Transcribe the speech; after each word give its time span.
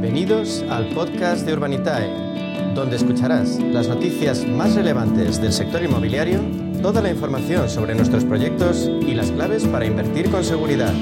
Bienvenidos 0.00 0.64
al 0.70 0.88
podcast 0.94 1.44
de 1.44 1.52
Urbanitae, 1.52 2.08
donde 2.74 2.96
escucharás 2.96 3.60
las 3.60 3.86
noticias 3.86 4.46
más 4.46 4.74
relevantes 4.74 5.42
del 5.42 5.52
sector 5.52 5.82
inmobiliario, 5.82 6.40
toda 6.80 7.02
la 7.02 7.10
información 7.10 7.68
sobre 7.68 7.94
nuestros 7.94 8.24
proyectos 8.24 8.90
y 9.02 9.12
las 9.12 9.30
claves 9.30 9.66
para 9.66 9.84
invertir 9.84 10.30
con 10.30 10.42
seguridad. 10.42 10.94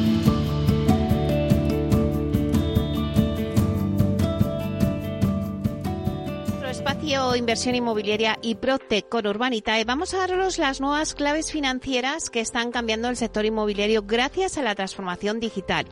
Nuestro 6.60 6.69
espacio 6.69 7.37
Inversión 7.37 7.77
Inmobiliaria 7.77 8.37
y 8.42 8.56
Protec 8.56 9.09
con 9.09 9.28
Urbanitae, 9.28 9.84
vamos 9.84 10.12
a 10.12 10.19
daros 10.19 10.59
las 10.59 10.80
nuevas 10.80 11.15
claves 11.15 11.52
financieras 11.52 12.30
que 12.30 12.41
están 12.41 12.73
cambiando 12.73 13.09
el 13.09 13.16
sector 13.16 13.45
inmobiliario 13.45 14.02
gracias 14.02 14.59
a 14.59 14.62
la 14.62 14.74
transformación 14.74 15.38
digital. 15.38 15.87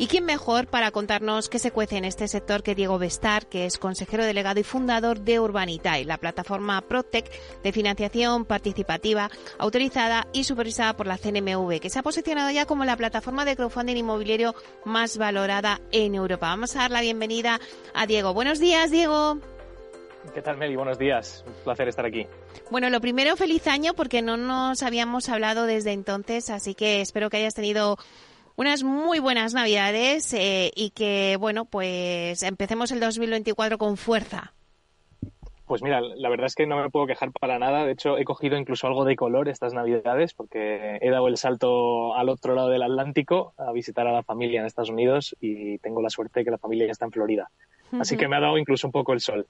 ¿Y 0.00 0.06
quién 0.06 0.24
mejor 0.24 0.66
para 0.66 0.92
contarnos 0.92 1.50
qué 1.50 1.58
se 1.58 1.72
cuece 1.72 1.98
en 1.98 2.06
este 2.06 2.26
sector 2.26 2.62
que 2.62 2.74
Diego 2.74 2.98
Bestar, 2.98 3.44
que 3.48 3.66
es 3.66 3.76
consejero 3.76 4.24
delegado 4.24 4.58
y 4.58 4.62
fundador 4.62 5.20
de 5.20 5.38
Urbanitae, 5.38 6.06
la 6.06 6.16
plataforma 6.16 6.80
Protec 6.80 7.30
de 7.62 7.70
financiación 7.70 8.46
participativa 8.46 9.30
autorizada 9.58 10.26
y 10.32 10.44
supervisada 10.44 10.96
por 10.96 11.06
la 11.06 11.18
CNMV, 11.18 11.80
que 11.80 11.90
se 11.90 11.98
ha 11.98 12.02
posicionado 12.02 12.50
ya 12.50 12.64
como 12.64 12.86
la 12.86 12.96
plataforma 12.96 13.44
de 13.44 13.56
crowdfunding 13.56 13.98
inmobiliario 13.98 14.54
más 14.86 15.18
valorada 15.18 15.82
en 15.92 16.14
Europa? 16.14 16.48
Vamos 16.48 16.74
a 16.76 16.78
dar 16.78 16.92
la 16.92 17.02
bienvenida 17.02 17.60
a 17.92 18.06
Diego. 18.06 18.32
Buenos 18.32 18.58
días, 18.58 18.90
Diego. 18.90 19.38
¿Qué 20.32 20.40
tal, 20.40 20.56
Meli? 20.56 20.76
Buenos 20.76 20.98
días. 20.98 21.44
Un 21.46 21.52
placer 21.62 21.88
estar 21.88 22.06
aquí. 22.06 22.26
Bueno, 22.70 22.88
lo 22.88 23.02
primero, 23.02 23.36
feliz 23.36 23.66
año 23.66 23.92
porque 23.92 24.22
no 24.22 24.38
nos 24.38 24.82
habíamos 24.82 25.28
hablado 25.28 25.66
desde 25.66 25.92
entonces, 25.92 26.48
así 26.48 26.74
que 26.74 27.02
espero 27.02 27.28
que 27.28 27.36
hayas 27.36 27.54
tenido 27.54 27.98
unas 28.60 28.82
muy 28.82 29.20
buenas 29.20 29.54
navidades 29.54 30.34
eh, 30.34 30.70
y 30.76 30.90
que, 30.90 31.38
bueno, 31.40 31.64
pues 31.64 32.42
empecemos 32.42 32.92
el 32.92 33.00
2024 33.00 33.78
con 33.78 33.96
fuerza. 33.96 34.52
Pues 35.64 35.82
mira, 35.82 36.02
la 36.02 36.28
verdad 36.28 36.44
es 36.44 36.54
que 36.54 36.66
no 36.66 36.76
me 36.76 36.90
puedo 36.90 37.06
quejar 37.06 37.32
para 37.32 37.58
nada. 37.58 37.86
De 37.86 37.92
hecho, 37.92 38.18
he 38.18 38.24
cogido 38.24 38.58
incluso 38.58 38.86
algo 38.86 39.06
de 39.06 39.16
color 39.16 39.48
estas 39.48 39.72
navidades 39.72 40.34
porque 40.34 40.98
he 41.00 41.08
dado 41.08 41.28
el 41.28 41.38
salto 41.38 42.14
al 42.14 42.28
otro 42.28 42.54
lado 42.54 42.68
del 42.68 42.82
Atlántico 42.82 43.54
a 43.56 43.72
visitar 43.72 44.06
a 44.06 44.12
la 44.12 44.22
familia 44.22 44.60
en 44.60 44.66
Estados 44.66 44.90
Unidos 44.90 45.34
y 45.40 45.78
tengo 45.78 46.02
la 46.02 46.10
suerte 46.10 46.40
de 46.40 46.44
que 46.44 46.50
la 46.50 46.58
familia 46.58 46.84
ya 46.84 46.92
está 46.92 47.06
en 47.06 47.12
Florida. 47.12 47.48
Así 47.98 48.16
que 48.16 48.28
me 48.28 48.36
ha 48.36 48.40
dado 48.40 48.58
incluso 48.58 48.86
un 48.86 48.92
poco 48.92 49.12
el 49.12 49.20
sol. 49.20 49.46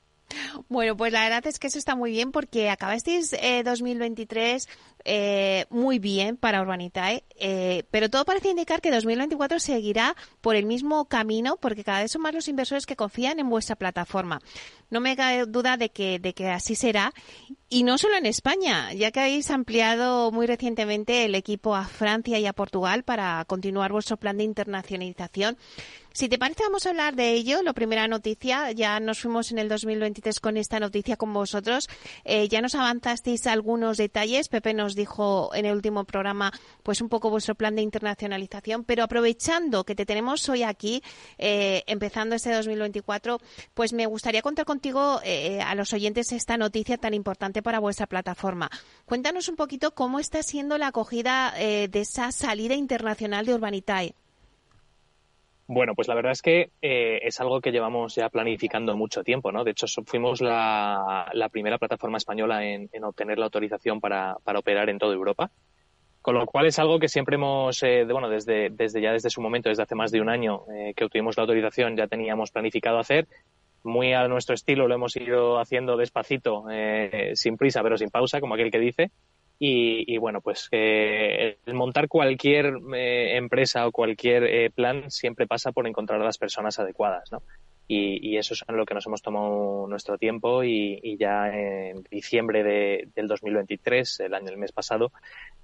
Bueno, 0.69 0.97
pues 0.97 1.13
la 1.13 1.25
verdad 1.25 1.47
es 1.47 1.59
que 1.59 1.67
eso 1.67 1.79
está 1.79 1.97
muy 1.97 2.11
bien 2.13 2.33
porque 2.33 2.71
acabasteis 2.71 3.33
eh, 3.33 3.63
2023 3.65 4.69
eh, 5.05 5.65
muy 5.71 5.99
bien 5.99 6.37
para 6.37 6.61
Urbanitae, 6.61 7.25
eh, 7.37 7.85
pero 7.91 8.11
todo 8.11 8.25
parece 8.25 8.51
indicar 8.51 8.81
que 8.81 8.91
2024 8.91 9.59
seguirá 9.59 10.15
por 10.41 10.57
el 10.57 10.67
mismo 10.67 11.07
camino 11.07 11.57
porque 11.61 11.85
cada 11.85 12.03
vez 12.03 12.13
son 12.13 12.23
más 12.23 12.35
los 12.35 12.49
inversores 12.49 12.87
que 12.87 12.97
confían 12.97 13.39
en 13.39 13.49
vuestra 13.49 13.77
plataforma. 13.77 14.41
No 14.91 15.01
me 15.01 15.17
cabe 15.17 15.47
duda 15.47 15.77
de 15.77 15.91
que, 15.91 16.19
de 16.19 16.35
que 16.35 16.49
así 16.49 16.75
será 16.75 17.13
y 17.69 17.85
no 17.85 17.99
solo 17.99 18.17
en 18.17 18.27
España, 18.27 18.93
ya 18.93 19.11
que 19.11 19.21
habéis 19.21 19.51
ampliado 19.51 20.33
muy 20.33 20.47
recientemente 20.47 21.25
el 21.25 21.35
equipo 21.35 21.75
a 21.75 21.85
Francia 21.85 22.39
y 22.39 22.47
a 22.47 22.53
Portugal 22.53 23.05
para 23.05 23.45
continuar 23.47 23.93
vuestro 23.93 24.17
plan 24.17 24.37
de 24.37 24.45
internacionalización. 24.45 25.57
Si 26.13 26.29
te 26.29 26.39
parece, 26.39 26.65
vamos 26.65 26.87
a 26.87 26.91
hablar 26.91 27.15
de 27.15 27.33
ello. 27.35 27.63
La 27.63 27.73
primera 27.73 28.09
noticia, 28.09 28.73
ya 28.73 28.99
nos 28.99 29.21
fuimos 29.21 29.53
en 29.53 29.59
el 29.59 29.69
2023 29.69 30.41
con 30.41 30.57
esta 30.57 30.81
noticia 30.81 31.17
con 31.17 31.33
vosotros. 31.33 31.89
Eh, 32.25 32.49
ya 32.49 32.61
nos 32.61 32.75
avanzasteis 32.75 33.47
algunos 33.47 33.97
detalles. 33.97 34.49
Pepe 34.49 34.75
nos 34.75 34.97
dijo 34.97 35.55
en 35.55 35.67
el 35.67 35.77
último 35.77 36.03
programa, 36.05 36.53
pues 36.83 37.01
un 37.01 37.09
poco 37.09 37.31
vuestro 37.31 37.55
plan 37.55 37.77
de 37.77 37.83
internacionalización. 37.83 38.83
Pero 38.83 39.05
aprovechando 39.05 39.85
que 39.85 39.95
te 39.95 40.05
tenemos 40.05 40.49
hoy 40.49 40.65
aquí, 40.65 41.01
eh, 41.39 41.85
empezando 41.87 42.35
este 42.35 42.53
2024, 42.53 43.39
pues 43.73 43.93
me 43.93 44.07
gustaría 44.07 44.43
contar 44.43 44.65
contigo 44.65 45.21
eh, 45.23 45.61
a 45.61 45.77
los 45.77 45.93
oyentes 45.93 46.33
esta 46.33 46.57
noticia 46.57 46.99
tan 46.99 47.15
importante 47.15 47.63
para 47.63 47.79
vuestra 47.79 48.09
plataforma. 48.09 48.69
Cuéntanos 49.05 49.49
un 49.49 49.55
poquito 49.55 49.95
cómo 49.95 50.19
está 50.19 50.43
siendo 50.43 50.77
la 50.77 50.89
acogida 50.89 51.55
de 51.57 51.89
esa 52.01 52.33
salida 52.33 52.75
internacional 52.75 53.47
de 53.47 53.55
Urbanitae. 53.55 54.15
Bueno, 55.73 55.95
pues 55.95 56.09
la 56.09 56.17
verdad 56.17 56.33
es 56.33 56.43
que 56.43 56.73
eh, 56.83 57.21
es 57.23 57.41
algo 57.41 57.61
que 57.61 57.71
llevamos 57.71 58.17
ya 58.17 58.29
planificando 58.29 58.97
mucho 58.97 59.23
tiempo, 59.23 59.53
¿no? 59.53 59.63
De 59.63 59.71
hecho, 59.71 59.87
fuimos 60.05 60.41
la, 60.41 61.49
primera 61.53 61.79
plataforma 61.79 62.19
española 62.19 62.65
en, 62.65 62.91
en 62.93 63.05
obtener 63.05 63.39
la 63.39 63.45
autorización 63.45 64.01
para, 64.01 64.37
operar 64.57 64.91
en 64.91 64.99
toda 64.99 65.15
Europa. 65.15 65.53
Con 66.23 66.35
lo 66.35 66.45
cual 66.45 66.67
es 66.67 66.81
algo 66.81 66.99
que 66.99 67.07
siempre 67.09 67.37
hemos, 67.37 67.81
eh, 67.85 68.05
bueno, 68.05 68.29
desde, 68.29 68.71
desde 68.71 69.01
ya 69.01 69.13
desde 69.13 69.31
su 69.31 69.41
momento, 69.41 69.69
desde 69.69 69.85
hace 69.85 69.95
más 69.95 70.11
de 70.11 70.21
un 70.21 70.29
año 70.29 70.65
eh, 70.75 70.93
que 70.97 71.05
obtuvimos 71.05 71.37
la 71.37 71.43
autorización, 71.43 71.97
ya 71.97 72.09
teníamos 72.09 72.51
planificado 72.51 72.99
hacer. 72.99 73.29
Muy 73.85 74.13
a 74.13 74.27
nuestro 74.27 74.57
estilo 74.57 74.89
lo 74.89 74.97
hemos 74.97 75.15
ido 75.15 75.61
haciendo 75.61 75.97
despacito, 75.97 76.65
eh, 76.69 77.31
sin 77.35 77.57
prisa, 77.57 77.81
pero 77.85 77.97
sin 77.97 78.11
pausa, 78.11 78.41
como 78.41 78.55
aquel 78.55 78.73
que 78.73 78.81
dice. 78.81 79.13
Y, 79.63 80.11
y, 80.13 80.17
bueno, 80.17 80.41
pues 80.41 80.69
eh, 80.73 81.59
montar 81.67 82.09
cualquier 82.09 82.79
eh, 82.95 83.37
empresa 83.37 83.87
o 83.87 83.93
cualquier 83.93 84.45
eh, 84.45 84.71
plan 84.71 85.11
siempre 85.11 85.47
pasa 85.47 85.71
por 85.71 85.87
encontrar 85.87 86.19
a 86.19 86.25
las 86.25 86.39
personas 86.39 86.79
adecuadas, 86.79 87.31
¿no? 87.31 87.43
Y, 87.87 88.27
y, 88.27 88.39
eso 88.39 88.55
es 88.55 88.65
en 88.67 88.77
lo 88.77 88.87
que 88.87 88.95
nos 88.95 89.05
hemos 89.07 89.21
tomado 89.21 89.87
nuestro 89.87 90.17
tiempo 90.17 90.65
y, 90.65 90.99
y 91.03 91.19
ya 91.19 91.49
en 91.49 92.05
diciembre 92.05 92.63
de, 92.63 93.09
del 93.15 93.29
2023, 93.29 94.21
el 94.21 94.33
año 94.33 94.49
el 94.49 94.57
mes 94.57 94.73
pasado, 94.73 95.13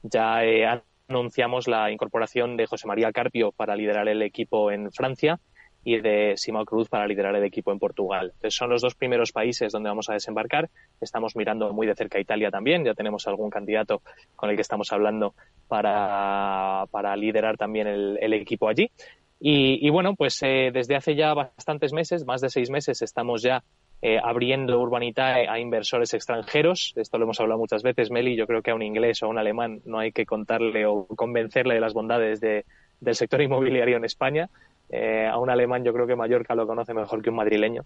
ya 0.03 0.45
eh, 0.45 0.67
anunciamos 1.09 1.67
la 1.67 1.91
incorporación 1.91 2.57
de 2.57 2.67
José 2.67 2.87
María 2.87 3.13
Carpio 3.13 3.53
para 3.53 3.77
liderar 3.77 4.09
el 4.09 4.21
equipo 4.21 4.71
en 4.71 4.93
Francia 4.93 5.41
y 5.87 6.01
de 6.01 6.33
Simao 6.37 6.65
Cruz 6.65 6.89
para 6.89 7.07
liderar 7.07 7.37
el 7.37 7.45
equipo 7.45 7.71
en 7.71 7.79
Portugal. 7.79 8.33
Entonces 8.35 8.57
son 8.57 8.71
los 8.71 8.83
dos 8.83 8.97
primeros 8.97 9.31
países 9.31 9.71
donde 9.71 9.89
vamos 9.89 10.11
a 10.11 10.15
desembarcar. 10.15 10.69
Estamos 11.01 11.37
mirando 11.37 11.73
muy 11.73 11.87
de 11.87 11.95
cerca 11.95 12.19
a 12.19 12.21
Italia 12.21 12.51
también. 12.51 12.85
Ya 12.85 12.93
tenemos 12.93 13.29
algún 13.29 13.51
candidato 13.51 14.03
con 14.35 14.51
el 14.51 14.57
que 14.57 14.63
estamos 14.63 14.93
hablando 14.93 15.37
para, 15.69 16.87
para 16.91 17.15
liderar 17.15 17.57
también 17.57 17.87
el, 17.87 18.33
equipo 18.33 18.69
allí. 18.69 18.91
Y, 19.39 19.89
bueno, 19.91 20.17
pues 20.17 20.43
eh, 20.43 20.71
desde 20.73 20.97
hace 20.97 21.15
ya 21.15 21.33
bastantes 21.35 21.93
meses, 21.93 22.27
más 22.27 22.41
de 22.41 22.51
seis 22.51 22.69
meses, 22.69 23.01
estamos 23.01 23.43
ya 23.43 23.63
eh, 24.03 24.19
abriendo 24.21 24.81
Urbanitae 24.81 25.47
a 25.49 25.61
inversores 25.61 26.15
extranjeros. 26.15 26.95
Esto 26.97 27.17
lo 27.17 27.27
hemos 27.27 27.39
hablado 27.39 27.61
muchas 27.61 27.85
veces, 27.85 28.11
Meli. 28.11 28.35
Yo 28.35 28.49
creo 28.49 28.61
que 28.61 28.73
a 28.73 28.75
un 28.75 28.83
inglés 28.83 29.23
o 29.23 29.27
a 29.27 29.29
un 29.29 29.39
alemán 29.39 29.83
no 29.85 30.01
hay 30.01 30.11
que 30.11 30.27
contarle 30.27 30.85
o 30.85 31.07
convencerle 31.07 31.75
de 31.75 31.81
las 31.81 31.95
bondades 31.95 32.41
de, 32.41 32.65
del 33.01 33.15
sector 33.15 33.41
inmobiliario 33.41 33.97
en 33.97 34.05
España. 34.05 34.51
Eh, 34.91 35.27
a 35.27 35.39
un 35.39 35.51
alemán 35.51 35.85
yo 35.85 35.93
creo 35.93 36.07
que 36.07 36.17
Mallorca 36.17 36.55
lo 36.55 36.67
conoce 36.67 36.95
mejor 36.95 37.23
que 37.23 37.31
un 37.31 37.37
madrileño. 37.37 37.83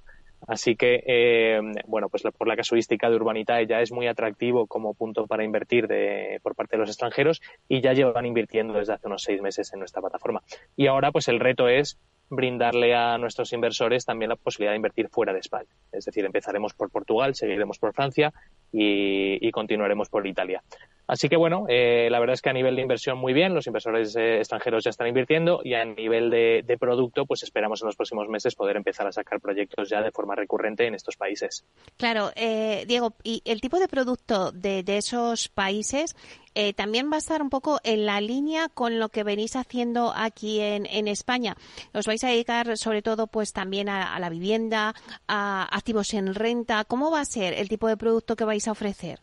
Así 0.47 0.75
que, 0.75 1.03
eh, 1.07 1.61
bueno, 1.87 2.09
pues 2.09 2.23
por 2.37 2.49
la 2.49 2.57
casuística 2.57 3.11
de 3.11 3.17
Urbanitae 3.17 3.67
ya 3.67 3.81
es 3.81 3.93
muy 3.93 4.07
atractivo 4.07 4.67
como 4.67 4.95
punto 4.95 5.27
para 5.27 5.45
invertir 5.45 5.87
de, 5.87 6.41
por 6.43 6.55
parte 6.55 6.77
de 6.77 6.81
los 6.81 6.89
extranjeros 6.89 7.43
y 7.69 7.81
ya 7.83 7.93
llevan 7.93 8.25
invirtiendo 8.25 8.75
desde 8.75 8.95
hace 8.95 9.07
unos 9.07 9.23
seis 9.23 9.43
meses 9.43 9.73
en 9.73 9.81
nuestra 9.81 10.01
plataforma. 10.01 10.43
Y 10.77 10.87
ahora 10.87 11.13
pues 11.13 11.29
el 11.29 11.41
reto 11.41 11.69
es 11.69 11.99
brindarle 12.31 12.95
a 12.95 13.19
nuestros 13.19 13.53
inversores 13.53 14.05
también 14.05 14.29
la 14.29 14.37
posibilidad 14.37 14.73
de 14.73 14.77
invertir 14.77 15.09
fuera 15.09 15.33
de 15.33 15.41
España. 15.41 15.69
Es 15.93 16.05
decir, 16.05 16.25
empezaremos 16.25 16.73
por 16.75 16.91
Portugal, 16.91 17.35
seguiremos 17.35 17.79
por 17.79 17.93
Francia 17.93 18.33
y, 18.73 19.51
continuaremos 19.51 20.09
por 20.09 20.27
Italia. 20.27 20.63
Así 21.09 21.29
que 21.29 21.37
bueno, 21.37 21.65
eh, 21.69 22.07
la 22.09 22.21
verdad 22.21 22.35
es 22.35 22.41
que 22.41 22.51
a 22.51 22.53
nivel 22.53 22.77
de 22.77 22.83
inversión 22.83 23.19
muy 23.19 23.33
bien, 23.33 23.53
los 23.53 23.67
inversores 23.67 24.15
eh, 24.15 24.39
extranjeros 24.39 24.85
ya 24.85 24.91
están 24.91 25.09
invirtiendo 25.09 25.61
y 25.65 25.75
a 25.75 25.85
nivel 25.85 26.31
de, 26.31 26.77
producto, 26.79 27.27
pues 27.27 27.43
esperamos 27.43 27.83
en 27.83 27.87
los 27.87 27.97
próximos 27.97 28.29
meses 28.29 28.55
poder 28.55 28.77
empezar 28.77 29.09
a 29.09 29.13
sacar 29.13 29.41
proyectos 29.41 29.89
ya 29.89 30.03
de 30.03 30.13
forma 30.13 30.37
recurrente 30.37 30.87
en 30.87 30.95
estos 30.95 31.17
países. 31.17 31.67
Claro, 31.97 32.31
eh, 32.37 32.85
Diego, 32.87 33.15
y 33.25 33.43
el 33.45 33.61
tipo 33.61 33.81
de 33.81 33.89
producto 33.89 34.53
de 34.53 34.85
esos 34.87 35.49
países 35.49 36.15
eh, 36.55 36.73
también 36.73 37.11
va 37.11 37.17
a 37.17 37.19
estar 37.19 37.43
un 37.43 37.51
poco 37.51 37.79
en 37.85 38.07
la 38.07 38.21
línea 38.21 38.69
con 38.69 38.99
lo 38.99 39.09
que 39.09 39.23
venís 39.23 39.57
haciendo 39.57 40.13
aquí 40.15 40.61
en, 40.61 41.09
España. 41.09 41.57
Os 41.95 42.07
vais 42.07 42.23
a 42.25 42.29
dedicar 42.29 42.77
sobre 42.77 43.03
todo 43.03 43.27
pues 43.27 43.53
también 43.53 43.89
a, 43.89 44.19
la 44.19 44.29
vivienda, 44.29 44.95
a 45.29 45.69
activos 45.77 46.13
en 46.15 46.35
renta. 46.35 46.85
¿Cómo 46.85 47.11
va 47.11 47.21
a 47.21 47.25
ser 47.25 47.55
el 47.55 47.69
tipo 47.69 47.89
de 47.89 47.97
producto 47.97 48.37
que 48.37 48.45
vais 48.45 48.67
a 48.69 48.73
ofrecer? 48.73 49.21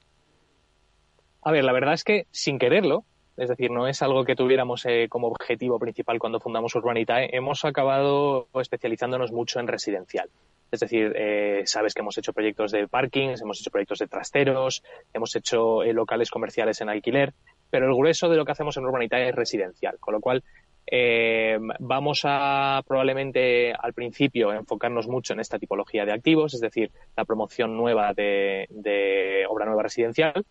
A 1.42 1.52
ver, 1.52 1.64
la 1.64 1.74
verdad 1.74 1.94
es 1.94 2.04
que 2.04 2.28
sin 2.32 2.60
quererlo, 2.60 3.06
es 3.38 3.50
decir, 3.50 3.72
no 3.72 3.88
es 3.88 4.02
algo 4.02 4.26
que 4.26 4.36
tuviéramos 4.36 4.86
eh, 4.86 5.08
como 5.10 5.28
objetivo 5.28 5.80
principal 5.80 6.20
cuando 6.20 6.40
fundamos 6.40 6.76
Urbanitae, 6.76 7.30
hemos 7.32 7.64
acabado 7.66 8.48
especializándonos 8.56 9.32
mucho 9.32 9.60
en 9.60 9.68
residencial. 9.68 10.30
Es 10.72 10.80
decir, 10.82 11.14
eh, 11.16 11.64
sabes 11.66 11.94
que 11.94 12.02
hemos 12.02 12.18
hecho 12.18 12.34
proyectos 12.34 12.72
de 12.72 12.88
parkings, 12.88 13.42
hemos 13.42 13.60
hecho 13.60 13.72
proyectos 13.72 14.00
de 14.00 14.08
trasteros, 14.08 14.84
hemos 15.14 15.36
hecho 15.36 15.84
eh, 15.84 15.94
locales 15.94 16.30
comerciales 16.30 16.82
en 16.82 16.90
alquiler, 16.90 17.34
pero 17.70 17.88
el 17.88 17.96
grueso 17.96 18.30
de 18.30 18.38
lo 18.38 18.46
que 18.46 18.52
hacemos 18.52 18.76
en 18.78 18.86
Urbanitae 18.86 19.30
es 19.30 19.36
residencial, 19.36 19.98
con 20.00 20.14
lo 20.14 20.20
cual 20.20 20.44
eh, 20.90 21.58
vamos 21.80 22.22
a 22.24 22.82
probablemente 22.88 23.74
al 23.74 23.94
principio 23.94 24.54
enfocarnos 24.54 25.08
mucho 25.08 25.34
en 25.34 25.42
esta 25.42 25.60
tipología 25.60 26.06
de 26.06 26.14
activos, 26.14 26.54
es 26.54 26.62
decir, 26.62 26.92
la 27.16 27.26
promoción 27.26 27.76
nueva 27.76 28.14
de, 28.14 29.46
obra 29.50 29.66
nueva 29.66 29.84
residencial, 29.84 30.46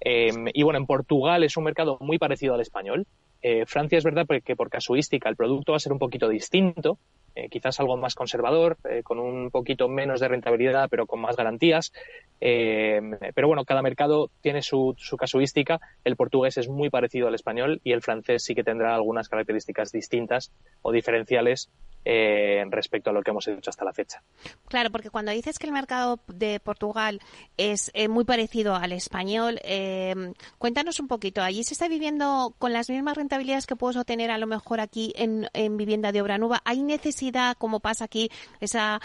eh, 0.00 0.32
y 0.52 0.62
bueno, 0.64 0.78
en 0.78 0.86
Portugal 0.86 1.44
es 1.44 1.56
un 1.56 1.64
mercado 1.64 1.98
muy 2.00 2.18
parecido 2.18 2.54
al 2.54 2.60
español. 2.60 3.06
Eh, 3.42 3.64
Francia 3.66 3.98
es 3.98 4.04
verdad 4.04 4.26
que 4.44 4.56
por 4.56 4.70
casuística 4.70 5.28
el 5.28 5.36
producto 5.36 5.72
va 5.72 5.76
a 5.76 5.80
ser 5.80 5.92
un 5.92 5.98
poquito 5.98 6.28
distinto, 6.28 6.98
eh, 7.34 7.48
quizás 7.48 7.78
algo 7.80 7.96
más 7.96 8.14
conservador, 8.14 8.78
eh, 8.88 9.02
con 9.02 9.18
un 9.18 9.50
poquito 9.50 9.88
menos 9.88 10.20
de 10.20 10.28
rentabilidad, 10.28 10.88
pero 10.90 11.06
con 11.06 11.20
más 11.20 11.36
garantías. 11.36 11.92
pero 12.38 13.48
bueno, 13.48 13.64
cada 13.64 13.82
mercado 13.82 14.30
tiene 14.40 14.62
su, 14.62 14.94
su, 14.98 15.16
casuística. 15.16 15.80
El 16.04 16.16
portugués 16.16 16.58
es 16.58 16.68
muy 16.68 16.90
parecido 16.90 17.28
al 17.28 17.34
español 17.34 17.80
y 17.84 17.92
el 17.92 18.02
francés 18.02 18.44
sí 18.44 18.54
que 18.54 18.64
tendrá 18.64 18.94
algunas 18.94 19.28
características 19.28 19.92
distintas 19.92 20.52
o 20.82 20.92
diferenciales 20.92 21.70
eh, 22.08 22.64
respecto 22.70 23.10
a 23.10 23.12
lo 23.12 23.20
que 23.20 23.32
hemos 23.32 23.48
hecho 23.48 23.68
hasta 23.68 23.84
la 23.84 23.92
fecha. 23.92 24.22
Claro, 24.68 24.92
porque 24.92 25.10
cuando 25.10 25.32
dices 25.32 25.58
que 25.58 25.66
el 25.66 25.72
mercado 25.72 26.20
de 26.28 26.60
Portugal 26.60 27.20
es 27.56 27.90
eh, 27.94 28.06
muy 28.06 28.24
parecido 28.24 28.76
al 28.76 28.92
español, 28.92 29.58
eh, 29.64 30.14
cuéntanos 30.58 31.00
un 31.00 31.08
poquito. 31.08 31.42
¿Allí 31.42 31.64
se 31.64 31.74
está 31.74 31.88
viviendo 31.88 32.54
con 32.58 32.72
las 32.72 32.88
mismas 32.88 33.16
rentabilidades 33.16 33.66
que 33.66 33.74
puedes 33.74 33.96
obtener 33.96 34.30
a 34.30 34.38
lo 34.38 34.46
mejor 34.46 34.78
aquí 34.78 35.12
en, 35.16 35.48
vivienda 35.76 36.12
de 36.12 36.22
obra 36.22 36.38
nueva? 36.38 36.62
¿Hay 36.64 36.84
necesidad, 36.84 37.56
como 37.56 37.80
pasa 37.80 38.04
aquí, 38.04 38.30
esa 38.60 39.00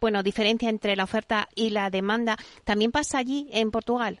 bueno 0.00 0.24
diferencia 0.24 0.68
entre 0.68 0.96
la 0.96 1.04
oferta 1.04 1.48
y 1.54 1.70
la 1.70 1.88
demanda? 1.88 2.36
¿También 2.64 2.90
pasa 2.90 3.18
allí 3.18 3.48
en 3.52 3.70
Portugal? 3.70 4.20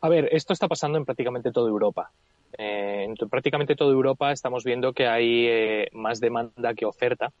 A 0.00 0.08
ver, 0.08 0.28
esto 0.32 0.52
está 0.52 0.66
pasando 0.66 0.98
en 0.98 1.04
prácticamente 1.04 1.52
toda 1.52 1.68
Europa. 1.68 2.10
Eh, 2.56 3.04
en 3.04 3.14
prácticamente 3.28 3.76
toda 3.76 3.92
Europa 3.92 4.32
estamos 4.32 4.64
viendo 4.64 4.92
que 4.92 5.06
hay 5.06 5.46
eh, 5.46 5.88
más 5.92 6.20
demanda 6.20 6.74
que 6.74 6.86
oferta. 6.86 7.32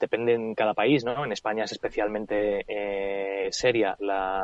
Depende 0.00 0.34
en 0.34 0.54
cada 0.54 0.74
país, 0.74 1.04
¿no? 1.04 1.24
En 1.24 1.32
España 1.32 1.64
es 1.64 1.72
especialmente 1.72 2.64
eh, 2.68 3.48
seria 3.50 3.96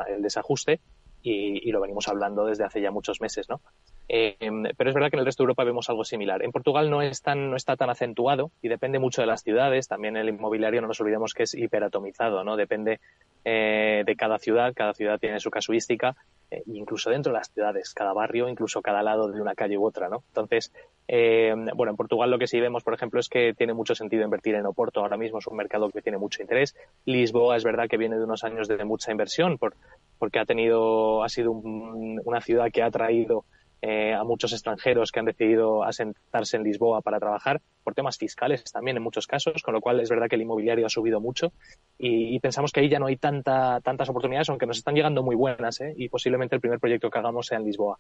el 0.09 0.23
desajuste 0.23 0.81
y, 1.23 1.71
lo 1.71 1.81
venimos 1.81 2.09
hablando 2.09 2.45
desde 2.45 2.65
hace 2.65 2.83
ya 2.83 2.91
muchos 2.91 3.21
meses, 3.21 3.49
¿no? 3.49 3.61
Pero 4.09 4.91
es 4.91 4.95
verdad 4.95 5.11
que 5.11 5.17
en 5.17 5.21
el 5.21 5.27
resto 5.27 5.43
de 5.43 5.45
Europa 5.45 5.65
vemos 5.65 5.89
algo 5.89 6.05
similar. 6.05 6.43
En 6.43 6.53
Portugal 6.53 6.91
no, 6.91 7.03
es 7.03 7.23
tan, 7.23 7.51
no 7.51 7.57
está 7.57 7.77
tan 7.77 7.91
acentuado 7.91 8.51
y 8.63 8.69
depende 8.69 8.99
mucho 8.99 9.21
de 9.21 9.27
las 9.27 9.43
ciudades. 9.43 9.89
También 9.89 10.17
el 10.17 10.29
inmobiliario, 10.29 10.81
no 10.81 10.89
nos 10.89 11.01
olvidemos 11.01 11.35
que 11.35 11.45
es 11.45 11.55
hiperatomizado, 11.55 12.45
¿no? 12.45 12.57
Depende 12.57 13.01
de 13.45 14.15
cada 14.17 14.39
ciudad. 14.39 14.73
Cada 14.75 14.95
ciudad 14.95 15.19
tiene 15.19 15.41
su 15.41 15.51
casuística 15.51 16.17
eh, 16.55 16.63
incluso 16.67 17.11
dentro 17.11 17.33
de 17.33 17.39
las 17.39 17.51
ciudades, 17.51 17.95
cada 17.95 18.13
barrio, 18.13 18.49
incluso 18.49 18.83
cada 18.83 19.03
lado 19.03 19.29
de 19.29 19.41
una 19.41 19.55
calle 19.55 19.79
u 19.79 19.85
otra, 19.85 20.09
¿no? 20.09 20.23
Entonces, 20.29 20.73
eh, 21.09 21.55
bueno, 21.75 21.91
en 21.91 21.97
Portugal 21.97 22.31
lo 22.31 22.39
que 22.39 22.47
sí 22.47 22.61
vemos, 22.61 22.85
por 22.85 22.95
ejemplo, 22.95 23.19
es 23.19 23.29
que 23.29 23.55
tiene 23.55 23.75
mucho 23.75 23.95
sentido 23.95 24.25
invertir 24.25 24.55
en 24.55 24.67
Oporto. 24.67 25.01
Ahora 25.01 25.17
mismo 25.17 25.39
es 25.39 25.47
un 25.47 25.57
mercado 25.57 25.91
que 25.91 26.03
tiene 26.03 26.19
mucho 26.19 26.43
interés. 26.43 26.77
Lisboa 27.07 27.57
es 27.57 27.65
verdad 27.65 27.89
que 27.89 27.97
viene 27.97 28.17
de 28.17 28.25
unos 28.25 28.45
años 28.45 28.69
de 28.69 28.85
mucha 28.85 29.11
inversión 29.11 29.59
por, 29.59 29.75
porque 30.19 30.39
ha 30.39 30.45
tenido, 30.45 31.25
ha 31.25 31.29
sido 31.29 31.53
una 31.53 32.41
ciudad 32.41 32.71
que 32.71 32.83
ha 32.83 32.91
traído 32.91 33.45
eh, 33.87 34.15
a 34.15 34.25
muchos 34.25 34.55
extranjeros 34.55 35.13
que 35.13 35.21
han 35.21 35.27
decidido 35.27 35.85
asentarse 35.85 36.57
en 36.57 36.63
Lisboa 36.63 37.03
para 37.03 37.21
trabajar, 37.21 37.61
por 37.83 37.93
temas 37.93 38.17
fiscales 38.17 38.65
también 38.73 38.97
en 38.97 39.03
muchos 39.03 39.27
casos, 39.27 39.63
con 39.63 39.75
lo 39.75 39.83
cual 39.83 40.01
es 40.01 40.09
verdad 40.09 40.27
que 40.27 40.37
el 40.37 40.41
inmobiliario 40.41 40.87
ha 40.87 40.89
subido 40.89 41.21
mucho 41.21 41.53
y, 41.99 42.41
pensamos 42.41 42.73
que 42.73 42.81
ahí 42.81 42.89
ya 42.89 42.99
no 42.99 43.05
hay 43.05 43.17
tanta, 43.17 43.83
tantas 43.83 44.09
oportunidades, 44.09 44.49
aunque 44.49 44.65
nos 44.65 44.79
están 44.79 44.95
llegando 44.95 45.23
muy 45.23 45.37
buenas 45.37 45.83
¿eh? 45.83 45.93
y 45.99 46.09
posiblemente 46.09 46.55
el 46.55 46.63
primer 46.63 46.81
proyecto 46.81 47.11
que 47.11 47.19
hagamos 47.19 47.47
sea 47.47 47.59
en 47.59 47.65
Lisboa. 47.67 47.99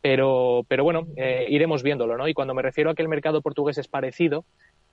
Pero, 0.00 0.64
pero 0.66 0.82
bueno, 0.82 1.06
eh, 1.16 1.44
iremos 1.50 1.82
viéndolo, 1.82 2.16
¿no? 2.16 2.26
Y 2.26 2.32
cuando 2.32 2.54
me 2.54 2.62
refiero 2.62 2.88
a 2.88 2.94
que 2.94 3.02
el 3.02 3.08
mercado 3.08 3.42
portugués 3.42 3.76
es 3.76 3.86
parecido, 3.86 4.46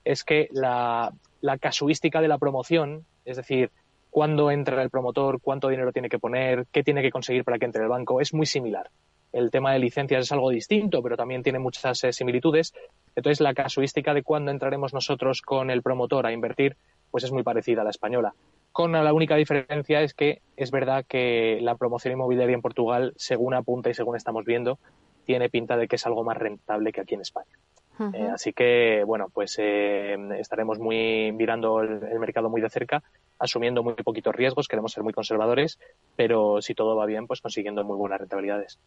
es 0.03 0.25
que 0.25 0.49
la, 0.51 1.13
la 1.39 1.57
casuística 1.59 2.19
de 2.19 2.27
la 2.27 2.39
promoción, 2.39 3.05
es 3.23 3.37
decir, 3.37 3.71
cuándo 4.09 4.51
entra 4.51 4.83
el 4.83 4.89
promotor, 4.89 5.39
cuánto 5.39 5.69
dinero 5.69 5.93
tiene 5.93 6.09
que 6.09 6.19
poner, 6.19 6.65
qué 6.73 6.83
tiene 6.83 7.01
que 7.01 7.11
conseguir 7.11 7.45
para 7.45 7.57
que 7.57 7.65
entre 7.65 7.83
el 7.83 7.89
banco, 7.89 8.19
es 8.19 8.33
muy 8.33 8.45
similar. 8.45 8.89
El 9.35 9.51
tema 9.51 9.73
de 9.73 9.79
licencias 9.79 10.23
es 10.23 10.31
algo 10.31 10.49
distinto, 10.49 11.03
pero 11.03 11.17
también 11.17 11.43
tiene 11.43 11.59
muchas 11.59 12.01
eh, 12.05 12.13
similitudes. 12.13 12.73
Entonces, 13.17 13.41
la 13.41 13.53
casuística 13.53 14.13
de 14.13 14.23
cuándo 14.23 14.49
entraremos 14.49 14.93
nosotros 14.93 15.41
con 15.41 15.69
el 15.69 15.81
promotor 15.81 16.25
a 16.25 16.31
invertir, 16.31 16.77
pues 17.11 17.25
es 17.25 17.33
muy 17.33 17.43
parecida 17.43 17.81
a 17.81 17.83
la 17.83 17.89
española. 17.89 18.33
Con 18.71 18.93
la 18.93 19.11
única 19.11 19.35
diferencia 19.35 20.01
es 20.01 20.13
que 20.13 20.41
es 20.55 20.71
verdad 20.71 21.03
que 21.05 21.59
la 21.61 21.75
promoción 21.75 22.13
inmobiliaria 22.13 22.53
en 22.53 22.61
Portugal, 22.61 23.11
según 23.17 23.53
apunta 23.55 23.89
y 23.89 23.93
según 23.93 24.15
estamos 24.15 24.45
viendo, 24.45 24.79
tiene 25.25 25.49
pinta 25.49 25.75
de 25.75 25.89
que 25.89 25.97
es 25.97 26.05
algo 26.05 26.23
más 26.23 26.37
rentable 26.37 26.93
que 26.93 27.01
aquí 27.01 27.15
en 27.15 27.21
España. 27.21 27.57
Eh, 28.13 28.29
así 28.33 28.53
que, 28.53 29.03
bueno, 29.05 29.27
pues 29.33 29.55
eh, 29.59 30.17
estaremos 30.37 30.79
muy 30.79 31.31
mirando 31.31 31.81
el, 31.81 32.19
mercado 32.19 32.49
muy 32.49 32.61
de 32.61 32.69
cerca, 32.69 33.03
asumiendo 33.39 33.83
muy 33.83 33.93
poquitos 33.93 34.35
riesgos, 34.35 34.67
queremos 34.67 34.91
ser 34.91 35.03
muy 35.03 35.13
conservadores, 35.13 35.79
pero 36.15 36.61
si 36.61 36.73
todo 36.73 36.95
va 36.95 37.05
bien, 37.05 37.27
pues 37.27 37.41
consiguiendo 37.41 37.83
muy 37.83 37.97
buenas 37.97 38.19
rentabilidades. 38.19 38.79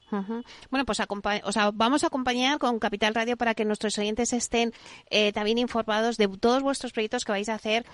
Bueno, 0.71 0.85
pues 0.85 1.01
o 1.01 1.53
sea, 1.53 1.71
vamos 1.73 2.05
a 2.05 2.09
acompañar 2.09 2.59
con 2.59 2.79
Capital 2.79 3.15
Radio 3.15 3.37
para 3.37 3.55
que 3.55 3.65
nuestros 3.65 3.97
oyentes 3.99 4.33
estén 4.33 4.73
eh, 5.11 5.33
también 5.33 5.59
informados 5.59 6.17
de 6.17 6.29
todos 6.29 6.63
vuestros 6.63 6.93
proyectos 6.93 7.25
que 7.25 7.33
vais 7.33 7.49
a 7.49 7.55
hacer 7.55 7.85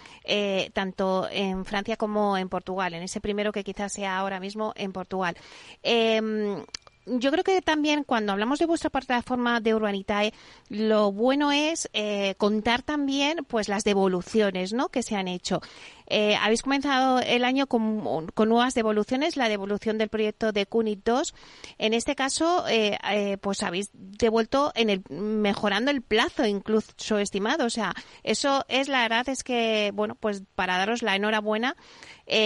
tanto 0.72 1.28
en 1.30 1.64
Francia 1.64 1.96
como 1.96 2.36
en 2.36 2.48
Portugal, 2.48 2.94
en 2.94 3.02
ese 3.02 3.20
primero 3.20 3.52
que 3.52 3.64
quizás 3.64 3.92
sea 3.92 4.18
ahora 4.18 4.40
mismo 4.40 4.72
en 4.76 4.92
Portugal. 4.92 5.36
Yo 7.06 7.30
creo 7.30 7.44
que 7.44 7.60
también 7.60 8.04
cuando 8.04 8.32
hablamos 8.32 8.58
de 8.58 8.66
vuestra 8.66 8.88
plataforma 8.88 9.60
de 9.60 9.74
Urbanitae, 9.74 10.32
lo 10.70 11.12
bueno 11.12 11.52
es 11.52 11.90
eh, 11.92 12.34
contar 12.38 12.82
también 12.82 13.44
pues 13.46 13.68
las 13.68 13.84
devoluciones 13.84 14.72
¿no? 14.72 14.88
que 14.88 15.02
se 15.02 15.16
han 15.16 15.28
hecho. 15.28 15.60
Eh, 16.06 16.36
habéis 16.36 16.62
comenzado 16.62 17.20
el 17.20 17.44
año 17.44 17.66
con, 17.66 18.02
nuevas 18.36 18.74
devoluciones, 18.74 19.36
la 19.36 19.48
devolución 19.48 19.98
del 19.98 20.08
proyecto 20.08 20.52
de 20.52 20.66
CUNIT 20.66 21.04
2. 21.04 21.34
En 21.78 21.94
este 21.94 22.14
caso, 22.14 22.66
eh, 22.68 22.98
eh, 23.10 23.38
pues 23.38 23.62
habéis 23.62 23.90
devuelto 23.92 24.72
en 24.74 24.90
el, 24.90 25.02
mejorando 25.08 25.90
el 25.90 26.02
plazo 26.02 26.46
incluso 26.46 27.18
estimado. 27.18 27.64
O 27.64 27.70
sea, 27.70 27.94
eso 28.22 28.64
es 28.68 28.88
la 28.88 29.02
verdad 29.02 29.28
es 29.28 29.42
que, 29.42 29.92
bueno, 29.94 30.14
pues 30.14 30.42
para 30.54 30.76
daros 30.76 31.02
la 31.02 31.16
enhorabuena. 31.16 31.76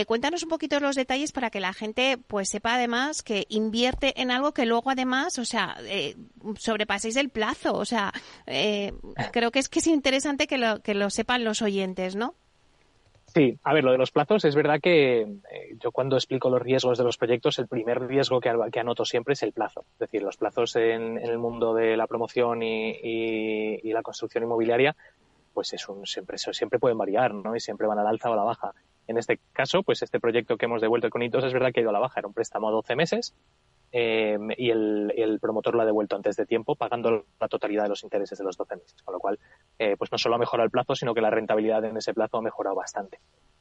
cuéntanos 0.06 0.42
un 0.42 0.48
poquito 0.48 0.80
los 0.80 0.96
detalles 0.96 1.32
para 1.32 1.50
que 1.50 1.60
la 1.60 1.72
gente 1.72 2.18
pues 2.18 2.48
sepa 2.48 2.74
además 2.74 3.22
que 3.22 3.46
invierte 3.48 4.20
en 4.20 4.30
algo 4.30 4.52
que 4.52 4.66
luego 4.66 4.90
además, 4.90 5.38
o 5.38 5.44
sea, 5.44 5.76
sobrepaséis 6.58 7.16
el 7.16 7.28
plazo. 7.30 7.74
O 7.74 7.84
sea, 7.84 8.12
creo 9.32 9.50
que 9.50 9.58
es 9.58 9.68
que 9.68 9.80
es 9.80 9.86
interesante 9.86 10.46
que 10.46 10.58
lo, 10.58 10.80
que 10.80 10.94
lo 10.94 11.10
sepan 11.10 11.44
los 11.44 11.62
oyentes, 11.62 12.14
¿no? 12.14 12.34
Sí, 13.34 13.58
a 13.62 13.74
ver, 13.74 13.84
lo 13.84 13.92
de 13.92 13.98
los 13.98 14.10
plazos 14.10 14.44
es 14.46 14.54
verdad 14.54 14.80
que 14.80 15.20
eh, 15.20 15.76
yo 15.78 15.92
cuando 15.92 16.16
explico 16.16 16.48
los 16.48 16.62
riesgos 16.62 16.96
de 16.96 17.04
los 17.04 17.18
proyectos, 17.18 17.58
el 17.58 17.68
primer 17.68 18.06
riesgo 18.06 18.40
que, 18.40 18.48
anoto 18.48 19.04
siempre 19.04 19.34
es 19.34 19.42
el 19.42 19.52
plazo. 19.52 19.84
Es 19.92 19.98
decir, 19.98 20.22
los 20.22 20.38
plazos 20.38 20.74
en, 20.76 21.18
el 21.18 21.36
mundo 21.38 21.74
de 21.74 21.96
la 21.96 22.06
promoción 22.06 22.62
y, 22.62 23.80
la 23.92 24.02
construcción 24.02 24.44
inmobiliaria, 24.44 24.96
pues 25.52 25.74
es 25.74 25.88
un, 25.88 26.06
siempre, 26.06 26.38
siempre 26.38 26.78
pueden 26.78 26.96
variar, 26.96 27.34
¿no? 27.34 27.54
Y 27.54 27.60
siempre 27.60 27.86
van 27.86 27.98
al 27.98 28.06
alza 28.06 28.30
o 28.30 28.32
a 28.32 28.36
la 28.36 28.44
baja. 28.44 28.72
En 29.06 29.18
este 29.18 29.38
caso, 29.52 29.82
pues 29.82 30.02
este 30.02 30.20
proyecto 30.20 30.56
que 30.56 30.66
hemos 30.66 30.80
devuelto 30.80 31.10
con 31.10 31.22
hitos 31.22 31.44
es 31.44 31.52
verdad 31.52 31.72
que 31.72 31.80
ha 31.80 31.82
ido 31.82 31.90
a 31.90 31.94
la 31.94 31.98
baja. 31.98 32.20
Era 32.20 32.28
un 32.28 32.34
préstamo 32.34 32.68
a 32.68 32.72
12 32.72 32.96
meses 32.96 33.34
eh, 33.92 34.38
y 34.56 34.70
el, 34.70 35.38
promotor 35.40 35.74
lo 35.74 35.82
ha 35.82 35.86
devuelto 35.86 36.16
antes 36.16 36.36
de 36.36 36.46
tiempo, 36.46 36.74
pagando 36.74 37.24
la 37.40 37.48
totalidad 37.48 37.84
de 37.84 37.88
los 37.90 38.02
intereses 38.02 38.38
de 38.38 38.44
los 38.44 38.56
12 38.56 38.76
meses. 38.76 39.02
Con 39.02 39.14
lo 39.14 39.20
cual, 39.20 39.38
eh, 39.78 39.96
pues 39.96 40.12
no 40.12 40.18
solo 40.18 40.34
ha 40.34 40.38
mejorado 40.38 40.64
el 40.64 40.70
plazo, 40.70 40.94
sino 40.94 41.14
que 41.14 41.20
la 41.20 41.30
rentabilidad 41.30 41.84
en 41.84 41.96
ese 41.96 42.12
plazo 42.12 42.38
ha 42.38 42.42
mejorado 42.42 42.76
bastante. 42.76 43.18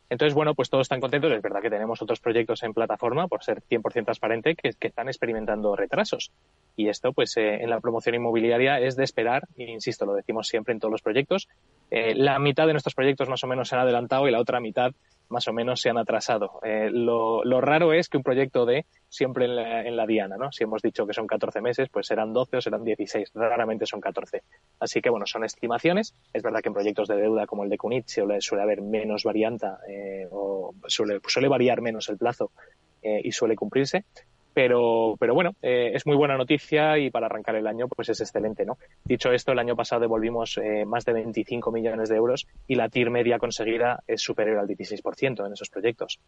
Entonces, 0.09 0.33
bueno, 0.33 0.55
pues 0.55 0.69
todos 0.69 0.85
están 0.85 1.01
contentos. 1.01 1.31
Es 1.31 1.41
verdad 1.41 1.61
que 1.61 1.69
tenemos 1.69 2.01
otros 2.01 2.19
proyectos 2.19 2.63
en 2.63 2.73
plataforma, 2.73 3.27
por 3.27 3.43
ser 3.43 3.61
100% 3.61 4.05
transparente, 4.05 4.55
que, 4.55 4.73
están 4.79 5.07
experimentando 5.07 5.75
retrasos. 5.75 6.31
Y 6.75 6.87
esto, 6.87 7.11
pues 7.11 7.35
eh, 7.37 7.61
en 7.61 7.69
la 7.69 7.81
promoción 7.81 8.15
inmobiliaria 8.15 8.79
es 8.79 8.95
de 8.95 9.03
esperar, 9.03 9.47
e 9.57 9.69
insisto, 9.71 10.05
lo 10.05 10.13
decimos 10.13 10.47
siempre 10.47 10.73
en 10.73 10.79
todos 10.79 10.91
los 10.91 11.01
proyectos. 11.01 11.49
la 11.89 12.39
mitad 12.39 12.67
de 12.67 12.73
nuestros 12.73 12.95
proyectos 12.95 13.29
más 13.29 13.43
o 13.43 13.47
menos 13.47 13.67
se 13.69 13.75
han 13.75 13.81
adelantado 13.81 14.27
y 14.27 14.31
la 14.31 14.39
otra 14.39 14.59
mitad 14.59 14.93
más 15.29 15.47
o 15.47 15.53
menos 15.53 15.81
se 15.81 15.89
han 15.89 15.97
atrasado. 15.97 16.59
Eh, 16.63 16.89
lo, 16.91 17.41
raro 17.61 17.93
es 17.93 18.09
que 18.09 18.17
un 18.17 18.23
proyecto 18.23 18.65
de 18.65 18.85
siempre 19.09 19.45
en 19.45 19.95
la, 19.95 20.05
diana, 20.05 20.37
¿no? 20.37 20.51
Si 20.51 20.63
hemos 20.63 20.81
dicho 20.81 21.05
que 21.05 21.13
son 21.13 21.27
14 21.27 21.61
meses, 21.61 21.89
pues 21.89 22.07
serán 22.07 22.33
12 22.33 22.57
o 22.57 22.61
serán 22.61 22.83
16, 22.83 23.31
raramente 23.33 23.85
son 23.85 24.01
14. 24.01 24.43
Así 24.79 25.01
que, 25.01 25.09
bueno, 25.09 25.25
son 25.25 25.43
estimaciones. 25.43 26.15
Es 26.33 26.43
verdad 26.43 26.61
que 26.61 26.69
en 26.69 26.73
proyectos 26.73 27.07
de 27.07 27.17
deuda 27.17 27.45
como 27.45 27.63
el 27.63 27.69
de 27.69 27.77
Cunit 27.77 28.07
suele, 28.07 28.41
suele 28.41 28.63
haber 28.63 28.81
menos 28.81 29.23
varianta 29.23 29.79
eh, 29.89 30.27
o 30.31 30.73
suele, 30.87 31.19
suele 31.27 31.47
variar 31.47 31.81
menos 31.81 32.09
el 32.09 32.17
plazo 32.17 32.51
eh, 33.01 33.21
y 33.23 33.31
suele 33.31 33.55
cumplirse, 33.55 34.05
pero, 34.57 35.15
pero 35.19 35.35
bueno, 35.35 35.51
eh, 35.61 35.91
es 35.93 36.07
muy 36.07 36.15
buena 36.15 36.35
noticia 36.35 36.97
y 36.97 37.11
para 37.11 37.27
arrancar 37.27 37.55
el 37.57 37.67
año 37.67 37.87
pues 37.87 38.09
es 38.09 38.21
excelente, 38.21 38.65
¿no? 38.65 38.79
Dicho 39.05 39.31
esto, 39.31 39.51
el 39.51 39.59
año 39.59 39.75
pasado 39.75 40.01
devolvimos 40.01 40.57
eh, 40.57 40.83
más 40.83 41.05
de 41.05 41.13
25 41.13 41.71
millones 41.71 42.09
de 42.09 42.15
euros 42.15 42.47
y 42.67 42.73
la 42.73 42.89
TIR 42.89 43.11
media 43.11 43.37
conseguida 43.37 43.99
es 44.07 44.19
superior 44.19 44.57
al 44.57 44.67
16% 44.67 45.45
en 45.45 45.53
esos 45.53 45.69
proyectos. 45.69 46.19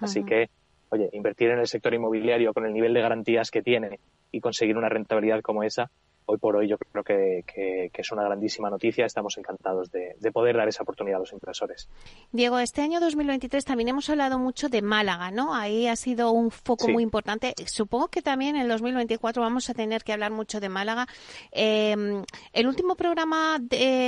Así 0.00 0.24
que, 0.24 0.50
oye, 0.88 1.08
invertir 1.12 1.50
en 1.50 1.60
el 1.60 1.68
sector 1.68 1.94
inmobiliario 1.94 2.52
con 2.52 2.66
el 2.66 2.72
nivel 2.72 2.92
de 2.92 3.02
garantías 3.02 3.52
que 3.52 3.62
tiene 3.62 4.00
y 4.32 4.40
conseguir 4.40 4.76
una 4.76 4.88
rentabilidad 4.88 5.40
como 5.40 5.62
esa, 5.62 5.88
hoy 6.26 6.38
por 6.38 6.56
hoy 6.56 6.68
yo 6.68 6.76
creo 6.78 7.04
que, 7.04 7.90
es 7.94 8.12
una 8.12 8.24
grandísima 8.24 8.68
noticia. 8.68 9.06
Estamos 9.06 9.38
encantados 9.38 9.90
de, 9.90 10.14
poder 10.32 10.56
dar 10.56 10.68
esa 10.68 10.82
oportunidad 10.82 11.16
a 11.16 11.20
los 11.20 11.32
inversores. 11.32 11.88
Diego, 12.32 12.58
este 12.58 12.82
año 12.82 13.00
2023 13.00 13.64
también 13.64 13.88
hemos 13.88 14.10
hablado 14.10 14.38
mucho 14.38 14.68
de 14.68 14.82
Málaga, 14.82 15.30
¿no? 15.30 15.54
Ahí 15.54 15.86
ha 15.86 15.96
sido 15.96 16.32
un 16.32 16.50
foco 16.50 16.88
muy 16.88 17.02
importante. 17.02 17.54
Supongo 17.66 18.08
que 18.08 18.22
también 18.22 18.56
en 18.56 18.62
el 18.62 18.68
2024 18.68 19.40
vamos 19.40 19.70
a 19.70 19.74
tener 19.74 20.04
que 20.04 20.12
hablar 20.12 20.32
mucho 20.32 20.60
de 20.60 20.68
Málaga. 20.68 21.06
Em, 21.52 22.22
el 22.52 22.66
último 22.66 22.96
programa 22.96 23.60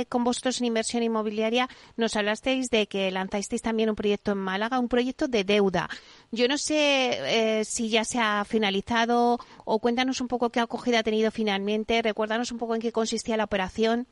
con 0.09 0.23
vosotros 0.23 0.59
en 0.59 0.67
inversión 0.67 1.03
inmobiliaria 1.03 1.67
nos 1.95 2.15
hablasteis 2.15 2.69
de 2.69 2.87
que 2.87 3.09
lanzasteis 3.11 3.61
también 3.61 3.89
un 3.89 3.95
proyecto 3.95 4.33
en 4.33 4.39
Málaga, 4.39 4.79
un 4.79 4.89
proyecto 4.89 5.27
de 5.27 5.43
deuda. 5.43 5.89
Yo 6.31 6.47
no 6.47 6.57
sé 6.57 7.59
eh, 7.59 7.65
si 7.65 7.89
ya 7.89 8.03
se 8.03 8.19
ha 8.19 8.45
finalizado 8.45 9.39
o 9.65 9.79
cuéntanos 9.79 10.21
un 10.21 10.27
poco 10.27 10.51
qué 10.51 10.59
acogida 10.59 10.99
ha 10.99 11.03
tenido 11.03 11.31
finalmente. 11.31 12.03
Recuérdanos 12.09 12.51
un 12.51 12.57
poco 12.57 12.73
en 12.73 12.81
qué 12.81 12.91
consistía 12.91 13.37
la 13.37 13.43
operación. 13.43 14.07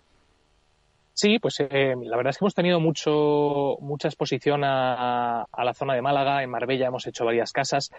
Sí, 1.15 1.39
pues 1.39 1.59
eh, 1.61 1.95
la 1.99 2.15
verdad 2.15 2.29
es 2.29 2.37
que 2.37 2.45
hemos 2.45 2.53
tenido 2.53 2.79
mucho, 2.79 3.77
mucha 3.81 4.07
exposición 4.07 4.61
a, 4.63 5.47
la 5.51 5.73
zona 5.73 5.95
de 5.95 6.03
Málaga. 6.03 6.43
En 6.43 6.51
Marbella 6.51 6.89
hemos 6.89 7.07
hecho 7.07 7.25
varias 7.25 7.51
casas. 7.51 7.89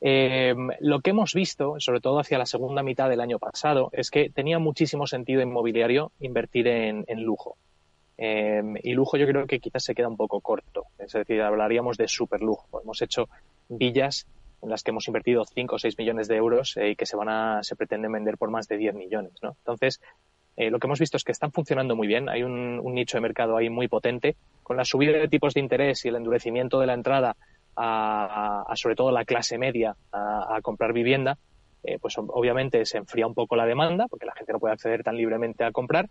Eh, 0.00 0.54
lo 0.78 1.00
que 1.00 1.10
hemos 1.10 1.34
visto, 1.34 1.74
sobre 1.80 2.00
todo 2.00 2.20
hacia 2.20 2.38
la 2.38 2.46
segunda 2.46 2.84
mitad 2.84 3.08
del 3.10 3.20
año 3.20 3.40
pasado, 3.40 3.90
es 3.92 4.08
que 4.08 4.30
tenía 4.30 4.60
muchísimo 4.60 5.08
sentido 5.08 5.42
inmobiliario 5.42 6.12
invertir 6.20 6.68
en, 6.68 7.04
lujo. 7.24 7.56
y 8.16 8.92
lujo 8.92 9.16
yo 9.16 9.26
creo 9.26 9.48
que 9.48 9.58
quizás 9.58 9.82
se 9.82 9.96
queda 9.96 10.06
un 10.06 10.16
poco 10.16 10.40
corto. 10.40 10.84
Es 10.96 11.12
decir, 11.12 11.42
hablaríamos 11.42 11.96
de 11.96 12.06
super 12.06 12.40
lujo. 12.40 12.80
Hemos 12.80 13.02
hecho 13.02 13.28
villas 13.68 14.28
en 14.62 14.68
las 14.68 14.82
que 14.82 14.90
hemos 14.90 15.06
invertido 15.08 15.44
5 15.44 15.74
o 15.74 15.78
6 15.78 15.98
millones 15.98 16.28
de 16.28 16.36
euros 16.36 16.76
eh, 16.76 16.90
y 16.90 16.96
que 16.96 17.06
se 17.06 17.16
van 17.16 17.28
a, 17.28 17.62
se 17.62 17.76
pretenden 17.76 18.12
vender 18.12 18.36
por 18.36 18.50
más 18.50 18.68
de 18.68 18.76
10 18.76 18.94
millones, 18.94 19.32
¿no? 19.42 19.56
Entonces, 19.58 20.00
eh, 20.56 20.70
lo 20.70 20.78
que 20.78 20.86
hemos 20.86 20.98
visto 20.98 21.16
es 21.16 21.24
que 21.24 21.32
están 21.32 21.52
funcionando 21.52 21.96
muy 21.96 22.06
bien. 22.06 22.28
Hay 22.28 22.42
un, 22.42 22.82
nicho 22.92 23.16
de 23.16 23.22
mercado 23.22 23.56
ahí 23.56 23.70
muy 23.70 23.88
potente. 23.88 24.36
Con 24.62 24.76
la 24.76 24.84
subida 24.84 25.12
de 25.12 25.28
tipos 25.28 25.54
de 25.54 25.60
interés 25.60 26.04
y 26.04 26.08
el 26.08 26.16
endurecimiento 26.16 26.80
de 26.80 26.86
la 26.86 26.94
entrada 26.94 27.36
a, 27.76 28.70
sobre 28.74 28.94
todo 28.94 29.10
la 29.10 29.24
clase 29.24 29.56
media 29.56 29.96
a, 30.12 30.58
comprar 30.62 30.92
vivienda, 30.92 31.38
eh, 31.82 31.98
pues 31.98 32.16
obviamente 32.18 32.84
se 32.84 32.98
enfría 32.98 33.26
un 33.26 33.32
poco 33.32 33.56
la 33.56 33.64
demanda 33.64 34.06
porque 34.08 34.26
la 34.26 34.34
gente 34.34 34.52
no 34.52 34.58
puede 34.58 34.74
acceder 34.74 35.02
tan 35.02 35.16
libremente 35.16 35.64
a 35.64 35.72
comprar 35.72 36.10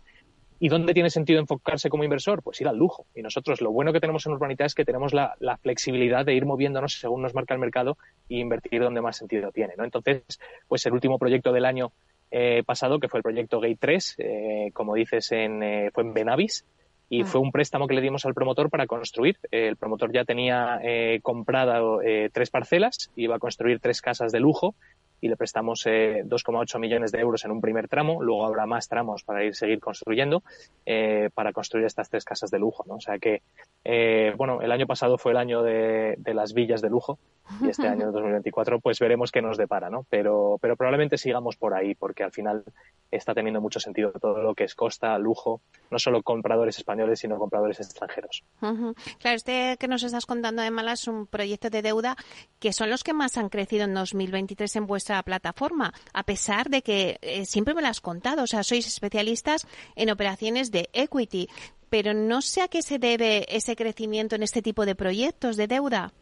¿Y 0.62 0.68
dónde 0.68 0.92
tiene 0.92 1.08
sentido 1.08 1.40
enfocarse 1.40 1.88
como 1.88 2.04
inversor? 2.04 2.42
Pues 2.42 2.60
ir 2.60 2.68
al 2.68 2.76
lujo. 2.76 3.06
Y 3.14 3.22
nosotros 3.22 3.62
lo 3.62 3.72
bueno 3.72 3.94
que 3.94 4.00
tenemos 4.00 4.26
en 4.26 4.32
Urbanita 4.32 4.66
es 4.66 4.74
que 4.74 4.84
tenemos 4.84 5.14
la, 5.14 5.34
flexibilidad 5.62 6.26
de 6.26 6.34
ir 6.34 6.44
moviéndonos 6.44 7.00
según 7.00 7.22
nos 7.22 7.34
marca 7.34 7.54
el 7.54 7.60
mercado 7.60 7.96
e 8.28 8.36
invertir 8.36 8.82
donde 8.82 9.00
más 9.00 9.16
sentido 9.16 9.50
tiene. 9.52 9.72
¿no? 9.78 9.84
Entonces, 9.84 10.22
pues 10.68 10.84
el 10.84 10.92
último 10.92 11.18
proyecto 11.18 11.50
del 11.50 11.64
año 11.64 11.92
eh, 12.30 12.62
pasado, 12.66 13.00
que 13.00 13.08
fue 13.08 13.18
el 13.18 13.22
proyecto 13.22 13.58
Gate 13.58 13.78
3, 13.80 14.14
eh, 14.18 14.70
como 14.74 14.94
dices, 14.94 15.32
en, 15.32 15.62
eh, 15.62 15.90
fue 15.94 16.04
en 16.04 16.12
Benavis, 16.12 16.66
y 17.08 17.22
ah. 17.22 17.24
fue 17.24 17.40
un 17.40 17.52
préstamo 17.52 17.86
que 17.86 17.94
le 17.94 18.02
dimos 18.02 18.26
al 18.26 18.34
promotor 18.34 18.68
para 18.68 18.86
construir. 18.86 19.38
el 19.50 19.76
promotor 19.76 20.12
ya 20.12 20.24
tenía 20.24 20.78
comprado 21.22 22.00
tres 22.32 22.50
parcelas, 22.50 23.10
iba 23.16 23.36
a 23.36 23.38
construir 23.40 23.80
tres 23.80 24.00
casas 24.00 24.30
de 24.30 24.40
lujo 24.40 24.74
y 25.20 25.28
le 25.28 25.36
prestamos 25.36 25.86
eh, 25.86 26.22
2,8 26.24 26.78
millones 26.78 27.12
de 27.12 27.20
euros 27.20 27.44
en 27.44 27.50
un 27.50 27.60
primer 27.60 27.88
tramo. 27.88 28.22
Luego 28.22 28.46
habrá 28.46 28.66
más 28.66 28.88
tramos 28.88 29.22
para 29.22 29.44
ir 29.44 29.54
seguir 29.54 29.80
construyendo 29.80 30.42
eh, 30.86 31.30
para 31.34 31.52
construir 31.52 31.86
estas 31.86 32.08
tres 32.08 32.24
casas 32.24 32.50
de 32.50 32.58
lujo. 32.58 32.84
¿no? 32.86 32.94
O 32.94 33.00
sea 33.00 33.18
que, 33.18 33.42
eh, 33.84 34.32
bueno, 34.36 34.62
el 34.62 34.72
año 34.72 34.86
pasado 34.86 35.18
fue 35.18 35.32
el 35.32 35.38
año 35.38 35.62
de, 35.62 36.14
de, 36.18 36.34
las 36.34 36.54
villas 36.54 36.80
de 36.80 36.90
lujo 36.90 37.18
y 37.60 37.68
este 37.68 37.86
año 37.86 38.06
2024 38.12 38.80
pues 38.80 38.98
veremos 38.98 39.30
qué 39.30 39.42
nos 39.42 39.56
depara, 39.56 39.90
¿no? 39.90 40.06
Pero, 40.08 40.58
pero 40.60 40.76
probablemente 40.76 41.18
sigamos 41.18 41.56
por 41.56 41.74
ahí 41.74 41.94
porque 41.94 42.22
al 42.22 42.32
final 42.32 42.64
está 43.10 43.34
teniendo 43.34 43.60
mucho 43.60 43.80
sentido 43.80 44.12
todo 44.12 44.40
lo 44.42 44.54
que 44.54 44.64
es 44.64 44.74
costa, 44.74 45.18
lujo, 45.18 45.60
no 45.90 45.98
solo 45.98 46.22
compradores 46.22 46.78
españoles 46.78 47.20
sino 47.20 47.38
compradores 47.38 47.80
extranjeros. 47.80 48.44
Claro, 48.60 49.36
este 49.36 49.76
que 49.78 49.88
nos 49.88 50.02
estás 50.02 50.26
contando 50.26 50.62
de 50.62 50.70
Malas 50.70 51.00
es 51.02 51.08
un 51.08 51.26
proyecto 51.26 51.70
de 51.70 51.82
deuda 51.82 52.16
que 52.58 52.72
son 52.72 52.90
los 52.90 53.04
que 53.04 53.12
más 53.12 53.36
han 53.36 53.48
crecido 53.48 53.84
en 53.84 53.94
2023 53.94 54.76
en 54.76 54.86
vuestra 55.10 55.22
plataforma, 55.22 55.92
a 56.12 56.22
pesar 56.22 56.68
de 56.68 56.82
que 56.82 57.18
eh, 57.22 57.44
siempre 57.44 57.74
me 57.74 57.82
lo 57.82 57.88
has 57.88 58.00
contado, 58.00 58.44
o 58.44 58.46
sea, 58.46 58.62
sois 58.62 58.86
especialistas 58.86 59.66
en 59.96 60.10
operaciones 60.10 60.70
de 60.70 60.88
equity, 60.92 61.48
pero 61.88 62.14
no 62.14 62.40
sé 62.40 62.62
a 62.62 62.68
qué 62.68 62.82
se 62.82 62.98
debe 62.98 63.44
ese 63.48 63.74
crecimiento 63.74 64.36
en 64.36 64.42
este 64.42 64.62
tipo 64.62 64.86
de 64.86 64.94
proyectos 64.94 65.56
de 65.56 65.66
deuda. 65.66 66.12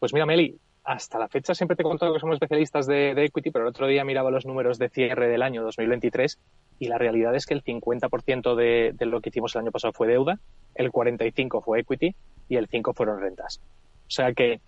Pues 0.00 0.12
mira, 0.12 0.26
Meli, 0.26 0.58
hasta 0.82 1.18
la 1.18 1.28
fecha 1.28 1.54
siempre 1.54 1.76
te 1.76 1.82
he 1.82 1.84
contado 1.84 2.12
que 2.12 2.20
somos 2.20 2.34
especialistas 2.34 2.86
de, 2.86 3.12
equity, 3.12 3.50
pero 3.50 3.64
el 3.64 3.70
otro 3.70 3.86
día 3.86 4.04
miraba 4.04 4.30
los 4.30 4.44
números 4.44 4.78
de 4.78 4.88
cierre 4.88 5.28
del 5.28 5.42
año 5.42 5.62
2023 5.62 6.38
y 6.80 6.88
la 6.88 6.98
realidad 6.98 7.34
es 7.36 7.46
que 7.46 7.54
el 7.54 7.62
50% 7.62 8.56
de, 8.56 8.92
de 8.92 9.06
lo 9.06 9.20
que 9.20 9.28
hicimos 9.28 9.54
el 9.54 9.62
año 9.62 9.70
pasado 9.70 9.92
fue 9.92 10.08
deuda, 10.08 10.40
el 10.74 10.90
45% 10.90 11.62
fue 11.62 11.80
equity 11.80 12.14
y 12.48 12.56
el 12.56 12.68
5% 12.68 12.94
fueron 12.94 13.20
rentas. 13.20 13.60
O 14.08 14.10
sea 14.10 14.32
que 14.32 14.60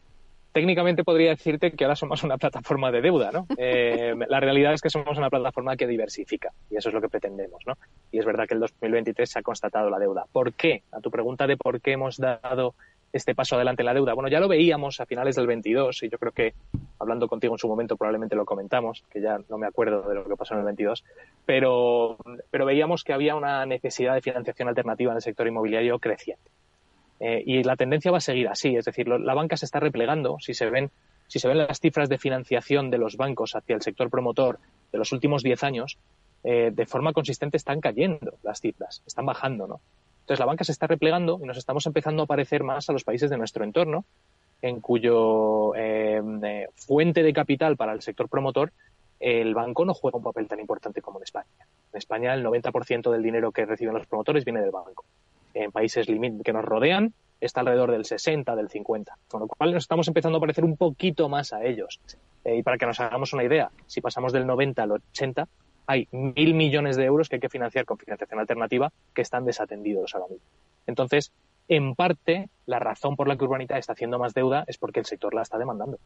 técnicamente 0.52 1.04
podría 1.04 1.30
decirte 1.30 1.73
que 1.73 1.85
ahora 1.85 1.97
somos 1.97 2.23
una 2.23 2.38
plataforma 2.38 2.90
de 2.90 3.00
deuda, 3.00 3.30
¿no? 3.33 3.47
Eh, 3.62 4.14
la 4.28 4.40
realidad 4.40 4.73
es 4.73 4.80
que 4.80 4.90
somos 4.90 5.19
una 5.19 5.28
plataforma 5.28 5.76
que 5.76 5.87
diversifica 5.87 6.50
y 6.71 6.76
eso 6.76 6.88
es 6.88 6.95
lo 6.95 7.00
que 7.00 7.09
pretendemos, 7.09 7.62
¿no? 7.66 7.75
Y 8.11 8.19
es 8.19 8.25
verdad 8.25 8.47
que 8.49 8.54
el 8.54 8.61
2023 8.61 9.30
se 9.30 9.38
ha 9.38 9.42
constatado 9.42 9.90
la 9.90 9.99
deuda. 9.99 10.25
¿Por 10.33 10.54
qué? 10.54 10.83
A 10.92 11.00
tu 11.00 11.11
pregunta 11.11 11.47
de 11.47 11.57
por 11.57 11.80
qué 11.80 11.92
hemos 11.92 12.16
dado 12.16 12.75
este 13.12 13.35
paso 13.35 13.57
adelante 13.57 13.83
en 13.83 13.87
la 13.87 13.95
deuda. 13.95 14.14
Bueno, 14.14 14.28
ya 14.28 14.40
lo 14.40 14.49
veíamos 14.49 15.00
a 15.00 15.07
finales 15.07 15.37
del 15.37 15.47
22 15.47 16.02
y 16.04 16.09
yo 16.09 16.19
creo 16.19 16.33
que 16.33 16.54
hablando 16.99 17.28
contigo 17.28 17.54
en 17.54 17.59
su 17.59 17.69
momento 17.69 17.97
probablemente 17.97 18.37
lo 18.37 18.45
comentamos, 18.45 19.04
que 19.11 19.21
ya 19.21 19.38
no 19.49 19.59
me 19.59 19.66
acuerdo 19.66 20.02
de 20.02 20.14
lo 20.14 20.25
que 20.25 20.37
pasó 20.37 20.54
en 20.54 20.61
el 20.61 20.66
22, 20.66 21.04
pero, 21.45 22.16
pero 22.50 22.64
veíamos 22.64 23.04
que 23.04 23.12
había 23.12 23.35
una 23.35 23.66
necesidad 23.66 24.14
de 24.14 24.23
financiación 24.23 24.69
alternativa 24.69 25.12
en 25.12 25.16
el 25.16 25.23
sector 25.23 25.47
inmobiliario 25.47 25.99
creciente. 25.99 26.50
Eh, 27.21 27.43
y 27.45 27.62
la 27.62 27.77
tendencia 27.77 28.11
va 28.11 28.17
a 28.17 28.23
seguir 28.23 28.49
así, 28.49 28.75
es 28.75 28.87
decir, 28.87 29.07
la 29.07 29.35
banca 29.35 29.57
se 29.59 29.67
está 29.67 29.79
replegando. 29.79 30.39
Si 30.41 30.55
se 30.55 30.71
ven, 30.71 30.91
si 31.29 31.39
se 31.39 31.49
ven 31.49 31.59
las 31.59 31.79
cifras 31.79 32.09
de 32.09 32.17
financiación 32.17 32.91
de 32.91 32.97
los 32.97 33.17
bancos 33.17 33.55
hacia 33.55 33.77
el 33.77 33.83
sector 33.83 34.09
promotor 34.09 34.59
de 34.91 34.99
los 34.99 35.12
últimos 35.12 35.43
10 35.43 35.62
años, 35.62 35.99
eh, 36.43 36.71
de 36.73 36.87
forma 36.87 37.12
consistente 37.12 37.59
están 37.59 37.83
cayendo 37.83 38.39
las 38.43 38.61
cifras, 38.61 39.03
están 39.07 39.27
bajando, 39.27 39.67
¿no? 39.67 39.81
Entonces 40.21 40.41
la 40.41 40.47
banca 40.47 40.65
se 40.65 40.73
está 40.73 40.87
replegando 40.87 41.39
y 41.43 41.47
nos 41.47 41.59
estamos 41.59 41.85
empezando 41.87 42.23
a 42.23 42.27
parecer 42.27 42.65
más 42.65 42.89
a 42.89 42.95
los 42.95 43.05
países 43.05 43.29
de 43.29 43.37
nuestro 43.37 43.65
entorno, 43.65 44.07
en 44.62 44.81
cuyo 44.81 45.75
eh, 45.77 46.23
fuente 46.75 47.23
de 47.23 47.33
capital 47.35 47.77
para 47.77 47.93
el 47.93 48.00
sector 48.00 48.29
promotor 48.29 48.73
el 49.19 49.53
banco 49.55 49.85
no 49.85 49.93
juega 49.93 50.17
un 50.17 50.25
papel 50.25 50.49
tan 50.49 50.61
importante 50.61 51.03
como 51.03 51.19
en 51.19 51.25
España. 51.25 51.47
En 51.93 51.99
España 51.99 52.33
el 52.33 52.43
90% 52.43 53.11
del 53.11 53.23
dinero 53.23 53.53
que 53.53 53.67
reciben 53.67 53.95
los 53.95 54.07
promotores 54.07 54.47
viene 54.47 54.62
del 54.62 54.71
banco 54.71 55.05
en 55.54 55.73
países 55.73 56.07
que 56.07 56.52
nos 56.52 56.64
rodean 56.64 57.14
está 57.40 57.61
alrededor 57.61 57.90
del 57.90 58.04
60, 58.04 58.54
del 58.54 58.69
50, 58.69 59.16
con 59.28 59.40
lo 59.40 59.49
cual 59.49 59.73
nos 59.73 59.85
estamos 59.85 60.07
empezando 60.09 60.38
a 60.38 60.40
parecer 60.40 60.64
un 60.64 60.76
poquito 60.76 61.28
más 61.28 61.52
a 61.52 61.64
ellos. 61.64 62.00
Eh, 62.45 62.57
y 62.57 62.62
para 62.62 62.76
que 62.76 62.87
nos 62.87 63.00
hagamos 63.00 63.33
una 63.33 63.45
idea, 63.45 63.71
si 63.87 64.00
pasamos 64.00 64.33
del 64.33 64.47
90 64.47 64.83
al 64.83 64.92
80, 64.92 65.49
hay 65.87 66.07
mil 66.12 66.54
millones 66.54 66.97
de 66.97 67.04
euros 67.04 67.28
que 67.28 67.37
hay 67.37 67.40
que 67.40 67.49
financiar 67.49 67.85
con 67.85 67.99
financiación 67.99 68.38
alternativa 68.38 68.92
que 69.14 69.23
están 69.23 69.45
desatendidos 69.45 70.14
ahora 70.14 70.28
mismo. 70.28 70.47
Entonces, 70.87 71.33
en 71.69 71.95
parte, 71.95 72.49
la 72.66 72.78
razón 72.78 73.16
por 73.16 73.28
la 73.28 73.37
que 73.37 73.45
Urbanita 73.45 73.78
está 73.78 73.95
haciendo 73.95 74.19
más 74.19 74.35
deuda 74.35 74.64
es 74.66 74.78
porque 74.78 75.00
el 75.00 75.07
sector 75.07 75.35
la 75.35 75.42
está 75.42 75.59
demandando. 75.59 75.99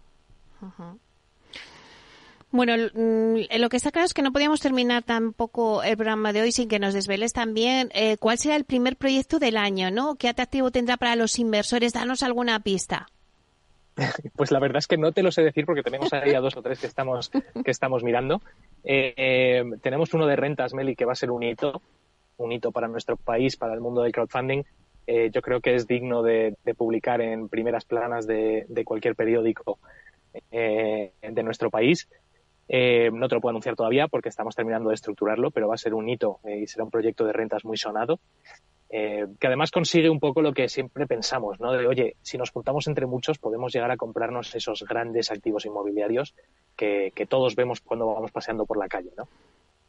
Bueno, 2.55 2.75
mm, 2.95 3.59
lo 3.59 3.69
que 3.69 3.77
está 3.77 3.91
claro 3.91 4.07
es 4.07 4.15
que 4.15 4.23
no 4.23 4.31
podíamos 4.31 4.61
terminar 4.61 5.03
tampoco 5.03 5.83
el 5.83 5.97
programa 5.97 6.33
de 6.33 6.41
hoy 6.41 6.53
sin 6.53 6.69
que 6.69 6.79
nos 6.79 6.95
desveles 6.95 7.33
también 7.33 7.91
eh, 7.93 8.17
cuál 8.17 8.39
será 8.39 8.55
el 8.55 8.63
primer 8.63 8.95
proyecto 8.95 9.41
del 9.41 9.57
año, 9.57 9.91
¿no? 9.91 10.15
¿Qué 10.15 10.29
atractivo 10.29 10.71
tendrá 10.71 10.97
para 10.97 11.17
los 11.17 11.41
inversores? 11.41 11.95
Danos 11.95 12.23
alguna 12.23 12.61
pista. 12.61 13.09
Pues 14.37 14.53
la 14.53 14.61
verdad 14.61 14.79
es 14.79 14.87
que 14.87 14.97
no 14.97 15.11
te 15.11 15.25
lo 15.25 15.33
sé 15.33 15.43
decir 15.43 15.67
porque 15.67 15.83
tenemos 15.83 16.13
ahí 16.13 16.33
a 16.33 16.41
dos 16.41 16.57
o 16.57 16.63
tres 16.63 16.79
que 16.79 16.87
estamos, 16.87 17.29
que 17.65 17.71
estamos 17.73 18.05
mirando. 18.05 18.41
Eh, 18.85 19.15
eh, 19.17 19.65
tenemos 19.83 20.15
uno 20.15 20.25
de 20.29 20.37
rentas, 20.37 20.75
Meli, 20.75 20.95
que 20.95 21.07
va 21.07 21.13
a 21.13 21.17
ser 21.17 21.33
un 21.33 21.43
hito, 21.43 21.83
un 22.37 22.53
hito 22.53 22.71
para 22.71 22.87
nuestro 22.87 23.17
país, 23.17 23.57
para 23.57 23.75
el 23.75 23.81
mundo 23.81 24.03
del 24.03 24.13
crowdfunding. 24.13 24.63
yo 25.09 25.43
creo 25.43 25.61
que 25.61 25.75
es 25.75 25.89
digno 25.89 26.23
de, 26.23 26.57
publicar 26.77 27.21
en 27.21 27.49
primeras 27.49 27.85
planas 27.85 28.29
de 28.29 28.85
cualquier 28.85 29.17
periódico 29.17 29.81
de 30.53 31.43
nuestro 31.43 31.69
país. 31.69 32.09
Eh, 32.69 33.11
no 33.13 33.29
te 33.29 33.35
lo 33.35 33.41
puedo 33.41 33.51
anunciar 33.51 33.77
todavía 33.77 34.09
porque 34.09 34.29
estamos 34.29 34.55
terminando 34.55 34.89
de 34.89 34.95
estructurarlo, 34.95 35.51
pero 35.51 35.69
va 35.69 35.75
a 35.75 35.79
ser 35.79 35.95
un 35.95 36.09
hito 36.09 36.41
eh, 36.45 36.61
y 36.61 36.67
será 36.67 36.85
un 36.85 36.91
proyecto 36.91 37.25
de 37.25 37.33
rentas 37.33 37.65
muy 37.65 37.77
sonado. 37.77 38.21
Eh, 38.91 39.27
que 39.41 39.47
además 39.49 39.73
consigue 39.73 40.09
un 40.09 40.21
poco 40.21 40.41
lo 40.41 40.53
que 40.53 40.69
siempre 40.69 41.07
pensamos, 41.07 41.59
¿no? 41.59 41.73
De, 41.73 41.87
oye, 41.87 42.17
si 42.23 42.39
nos 42.39 42.51
juntamos 42.51 42.87
entre 42.87 43.07
muchos 43.07 43.39
podemos 43.39 43.73
llegar 43.73 43.91
a 43.91 43.97
comprarnos 43.97 44.55
esos 44.55 44.85
grandes 44.85 45.33
activos 45.33 45.67
inmobiliarios 45.67 46.35
que, 46.77 47.13
que 47.13 47.27
todos 47.27 47.57
vemos 47.57 47.81
cuando 47.81 48.07
vamos 48.07 48.31
paseando 48.31 48.67
por 48.67 48.77
la 48.77 48.87
calle, 48.87 49.11
¿no? 49.17 49.27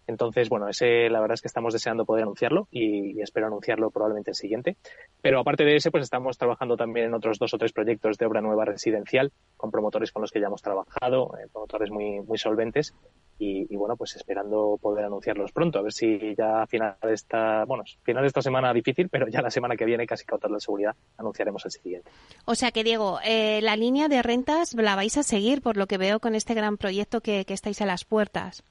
Entonces, 0.07 0.49
bueno, 0.49 0.67
ese 0.67 1.09
la 1.09 1.19
verdad 1.19 1.35
es 1.35 1.41
que 1.41 1.47
estamos 1.47 1.73
deseando 1.73 2.05
poder 2.05 2.23
anunciarlo 2.23 2.67
y, 2.71 3.21
espero 3.21 3.47
anunciarlo 3.47 3.89
probablemente 3.91 4.31
el 4.31 4.35
siguiente. 4.35 4.77
Pero 5.21 5.39
aparte 5.39 5.63
de 5.63 5.75
ese, 5.75 5.91
pues 5.91 6.03
estamos 6.03 6.37
trabajando 6.37 6.77
también 6.77 7.07
en 7.07 7.13
otros 7.13 7.39
dos 7.39 7.53
o 7.53 7.57
tres 7.57 7.73
proyectos 7.73 8.17
de 8.17 8.25
obra 8.25 8.41
nueva 8.41 8.65
residencial 8.65 9.31
con 9.57 9.71
promotores 9.71 10.11
con 10.11 10.21
los 10.21 10.31
que 10.31 10.39
ya 10.39 10.47
hemos 10.47 10.61
trabajado, 10.61 11.37
eh, 11.37 11.47
promotores 11.51 11.89
muy, 11.89 12.21
muy 12.21 12.37
solventes. 12.37 12.93
y, 13.37 13.75
bueno, 13.75 13.97
pues 13.97 14.15
esperando 14.15 14.79
poder 14.81 15.05
anunciarlos 15.05 15.51
pronto, 15.51 15.79
a 15.79 15.81
ver 15.81 15.91
si 15.91 16.35
ya 16.37 16.61
a 16.61 16.67
final 16.67 16.95
de 17.01 17.13
esta, 17.13 17.65
bueno, 17.65 17.83
final 18.03 18.23
de 18.23 18.27
esta 18.27 18.41
semana 18.41 18.73
difícil, 18.73 19.09
pero 19.09 19.27
ya 19.27 19.41
la 19.41 19.51
semana 19.51 19.75
que 19.75 19.85
viene, 19.85 20.07
casi 20.07 20.25
cautas 20.25 20.51
de 20.51 20.59
seguridad, 20.59 20.95
anunciaremos 21.17 21.65
el 21.65 21.71
siguiente. 21.71 22.09
O 22.45 22.55
sea 22.55 22.71
que, 22.71 22.83
Diego, 22.83 23.19
eh, 23.25 23.59
la 23.61 23.75
línea 23.75 24.07
de 24.07 24.21
rentas 24.21 24.73
la 24.73 24.95
vais 24.95 25.17
a 25.17 25.23
seguir, 25.23 25.61
por 25.61 25.77
lo 25.77 25.87
que 25.87 25.97
veo 25.97 26.19
con 26.19 26.35
este 26.35 26.53
gran 26.53 26.77
proyecto 26.77 27.21
que, 27.21 27.45
estáis 27.47 27.81
a 27.81 27.85
las 27.85 28.03
puertas. 28.03 28.63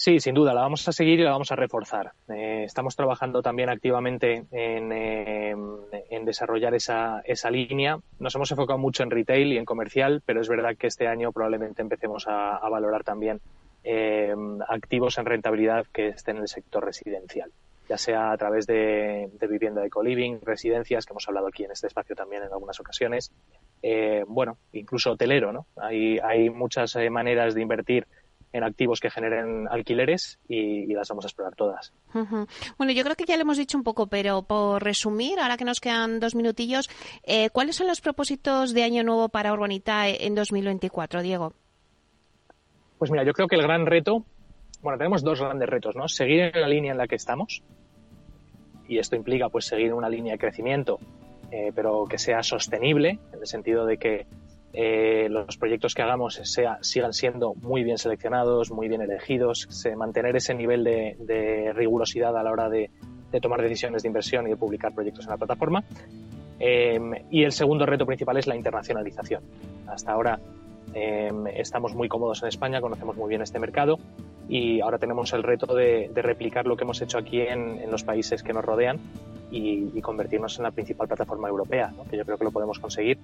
Sí, 0.00 0.20
sin 0.20 0.32
duda, 0.32 0.54
la 0.54 0.60
vamos 0.60 0.86
a 0.86 0.92
seguir 0.92 1.18
y 1.18 1.24
la 1.24 1.32
vamos 1.32 1.50
a 1.50 1.56
reforzar. 1.56 2.12
Eh, 2.28 2.62
estamos 2.62 2.94
trabajando 2.94 3.42
también 3.42 3.68
activamente 3.68 4.44
en, 4.52 4.92
eh, 4.92 5.56
en 6.10 6.24
desarrollar 6.24 6.72
esa, 6.76 7.20
esa, 7.24 7.50
línea. 7.50 7.98
Nos 8.20 8.32
hemos 8.36 8.48
enfocado 8.52 8.78
mucho 8.78 9.02
en 9.02 9.10
retail 9.10 9.52
y 9.52 9.58
en 9.58 9.64
comercial, 9.64 10.22
pero 10.24 10.40
es 10.40 10.48
verdad 10.48 10.76
que 10.76 10.86
este 10.86 11.08
año 11.08 11.32
probablemente 11.32 11.82
empecemos 11.82 12.26
a, 12.28 12.60
valorar 12.68 13.02
también 13.02 13.40
eh, 13.82 14.32
activos 14.68 15.18
en 15.18 15.26
rentabilidad 15.26 15.84
que 15.92 16.10
estén 16.10 16.36
en 16.36 16.42
el 16.42 16.48
sector 16.48 16.84
residencial, 16.84 17.50
ya 17.88 17.98
sea 17.98 18.30
a 18.30 18.36
través 18.36 18.68
de, 18.68 19.28
vivienda 19.50 19.82
de 19.82 19.90
co-living, 19.90 20.38
residencias, 20.44 21.06
que 21.06 21.12
hemos 21.12 21.26
hablado 21.26 21.48
aquí 21.48 21.64
en 21.64 21.72
este 21.72 21.88
espacio 21.88 22.14
también 22.14 22.44
en 22.44 22.52
algunas 22.52 22.78
ocasiones, 22.78 23.32
bueno, 24.28 24.58
incluso 24.72 25.10
hotelero, 25.10 25.52
¿no? 25.52 25.66
Hay, 25.76 26.20
hay 26.20 26.50
muchas 26.50 26.94
maneras 27.10 27.56
de 27.56 27.62
invertir 27.62 28.06
en 28.52 28.64
activos 28.64 29.00
que 29.00 29.10
generen 29.10 29.68
alquileres 29.68 30.38
y, 30.48 30.86
las 30.94 31.08
vamos 31.08 31.24
a 31.24 31.28
explorar 31.28 31.54
todas. 31.54 31.92
Bueno, 32.76 32.92
yo 32.92 33.04
creo 33.04 33.14
que 33.14 33.24
ya 33.24 33.36
lo 33.36 33.42
hemos 33.42 33.58
dicho 33.58 33.76
un 33.76 33.84
poco, 33.84 34.06
pero 34.06 34.42
por 34.42 34.82
resumir, 34.82 35.38
ahora 35.38 35.56
que 35.56 35.64
nos 35.64 35.80
quedan 35.80 36.18
dos 36.18 36.34
minutillos, 36.34 36.88
eh, 37.24 37.50
¿cuáles 37.50 37.76
son 37.76 37.86
los 37.86 38.00
propósitos 38.00 38.74
de 38.74 38.82
Año 38.82 39.04
Nuevo 39.04 39.28
para 39.28 39.52
Urbanita 39.52 40.08
en 40.08 40.34
2024, 40.34 41.22
Diego? 41.22 41.52
Pues 42.98 43.10
mira, 43.10 43.24
yo 43.24 43.32
creo 43.32 43.46
que 43.46 43.56
el 43.56 43.62
gran 43.62 43.86
reto, 43.86 44.24
bueno, 44.82 44.98
tenemos 44.98 45.22
dos 45.22 45.40
grandes 45.40 45.68
retos, 45.68 45.94
¿no? 45.94 46.08
Seguir 46.08 46.40
en 46.40 46.60
la 46.60 46.68
línea 46.68 46.92
en 46.92 46.98
la 46.98 47.06
que 47.06 47.14
estamos, 47.14 47.62
y 48.88 48.98
esto 48.98 49.14
implica 49.14 49.48
pues 49.50 49.66
seguir 49.66 49.92
una 49.92 50.08
línea 50.08 50.32
de 50.32 50.38
crecimiento, 50.38 50.98
eh, 51.52 51.70
pero 51.74 52.06
que 52.06 52.18
sea 52.18 52.42
sostenible, 52.42 53.18
en 53.32 53.40
el 53.40 53.46
sentido 53.46 53.86
de 53.86 53.98
que 53.98 54.26
eh, 54.72 55.28
los 55.30 55.56
proyectos 55.56 55.94
que 55.94 56.02
hagamos 56.02 56.34
sea, 56.34 56.78
sigan 56.82 57.12
siendo 57.12 57.54
muy 57.54 57.84
bien 57.84 57.98
seleccionados, 57.98 58.70
muy 58.70 58.88
bien 58.88 59.00
elegidos, 59.00 59.66
se, 59.70 59.96
mantener 59.96 60.36
ese 60.36 60.54
nivel 60.54 60.84
de, 60.84 61.72
rigurosidad 61.74 62.36
a 62.36 62.42
la 62.42 62.52
hora 62.52 62.68
de, 62.68 62.90
tomar 63.40 63.62
decisiones 63.62 64.02
de 64.02 64.08
inversión 64.08 64.46
y 64.46 64.50
de 64.50 64.56
publicar 64.56 64.94
proyectos 64.94 65.24
en 65.24 65.30
la 65.30 65.36
plataforma. 65.36 65.84
Em, 66.58 67.12
y 67.30 67.44
el 67.44 67.52
segundo 67.52 67.86
reto 67.86 68.04
principal 68.04 68.36
es 68.36 68.46
la 68.46 68.56
internacionalización. 68.56 69.42
Hasta 69.86 70.12
ahora 70.12 70.40
em, 70.92 71.46
estamos 71.46 71.94
muy 71.94 72.08
cómodos 72.08 72.42
en 72.42 72.48
España, 72.48 72.80
conocemos 72.80 73.16
muy 73.16 73.28
bien 73.28 73.42
este 73.42 73.58
mercado 73.58 73.98
y 74.48 74.80
ahora 74.80 74.98
tenemos 74.98 75.32
el 75.34 75.42
reto 75.42 75.74
de, 75.74 76.10
replicar 76.14 76.66
lo 76.66 76.76
que 76.76 76.84
hemos 76.84 77.00
hecho 77.02 77.18
aquí 77.18 77.40
en, 77.40 77.90
los 77.90 78.02
países 78.02 78.42
que 78.42 78.52
nos 78.52 78.64
rodean 78.64 78.98
y, 79.50 80.00
convertirnos 80.00 80.58
en 80.58 80.64
la 80.64 80.70
principal 80.70 81.06
plataforma 81.06 81.48
europea, 81.48 81.92
que 82.10 82.16
yo 82.16 82.24
creo 82.24 82.38
que 82.38 82.44
lo 82.44 82.50
podemos 82.50 82.78
conseguir 82.78 83.18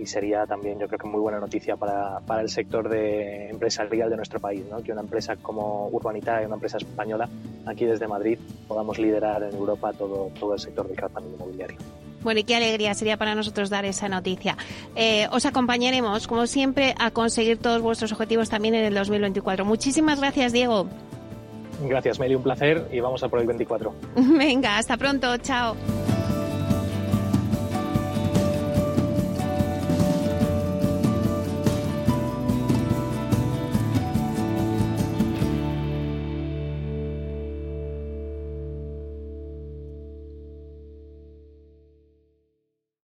y 0.00 0.06
sería 0.06 0.46
también 0.46 0.78
yo 0.78 0.86
creo 0.86 0.98
que 0.98 1.08
muy 1.08 1.20
buena 1.20 1.40
noticia 1.40 1.76
para, 1.76 2.20
para 2.20 2.42
el 2.42 2.48
sector 2.48 2.88
de 2.88 3.50
empresarial 3.50 4.10
de 4.10 4.16
nuestro 4.16 4.40
país, 4.40 4.64
¿no? 4.70 4.82
que 4.82 4.92
una 4.92 5.00
empresa 5.00 5.36
como 5.36 5.88
Urbanita, 5.88 6.40
una 6.44 6.54
empresa 6.54 6.78
española, 6.78 7.28
aquí 7.66 7.84
desde 7.84 8.06
Madrid, 8.06 8.38
podamos 8.66 8.98
liderar 8.98 9.42
en 9.42 9.54
Europa 9.54 9.92
todo, 9.92 10.30
todo 10.38 10.54
el 10.54 10.60
sector 10.60 10.86
del 10.86 10.96
crowdfunding 10.96 11.34
inmobiliario. 11.34 11.78
Bueno, 12.22 12.40
y 12.40 12.44
qué 12.44 12.56
alegría 12.56 12.94
sería 12.94 13.16
para 13.16 13.34
nosotros 13.34 13.70
dar 13.70 13.84
esa 13.84 14.08
noticia. 14.08 14.56
Eh, 14.96 15.28
os 15.30 15.46
acompañaremos, 15.46 16.26
como 16.26 16.46
siempre, 16.46 16.94
a 16.98 17.10
conseguir 17.12 17.58
todos 17.58 17.80
vuestros 17.80 18.12
objetivos 18.12 18.48
también 18.48 18.74
en 18.74 18.84
el 18.84 18.94
2024. 18.94 19.64
Muchísimas 19.64 20.18
gracias, 20.18 20.52
Diego. 20.52 20.88
Gracias, 21.84 22.18
Meli, 22.18 22.34
un 22.34 22.42
placer 22.42 22.88
y 22.92 22.98
vamos 22.98 23.22
a 23.22 23.28
por 23.28 23.40
el 23.40 23.46
24. 23.46 23.94
Venga, 24.16 24.78
hasta 24.78 24.96
pronto, 24.96 25.36
chao. 25.38 25.76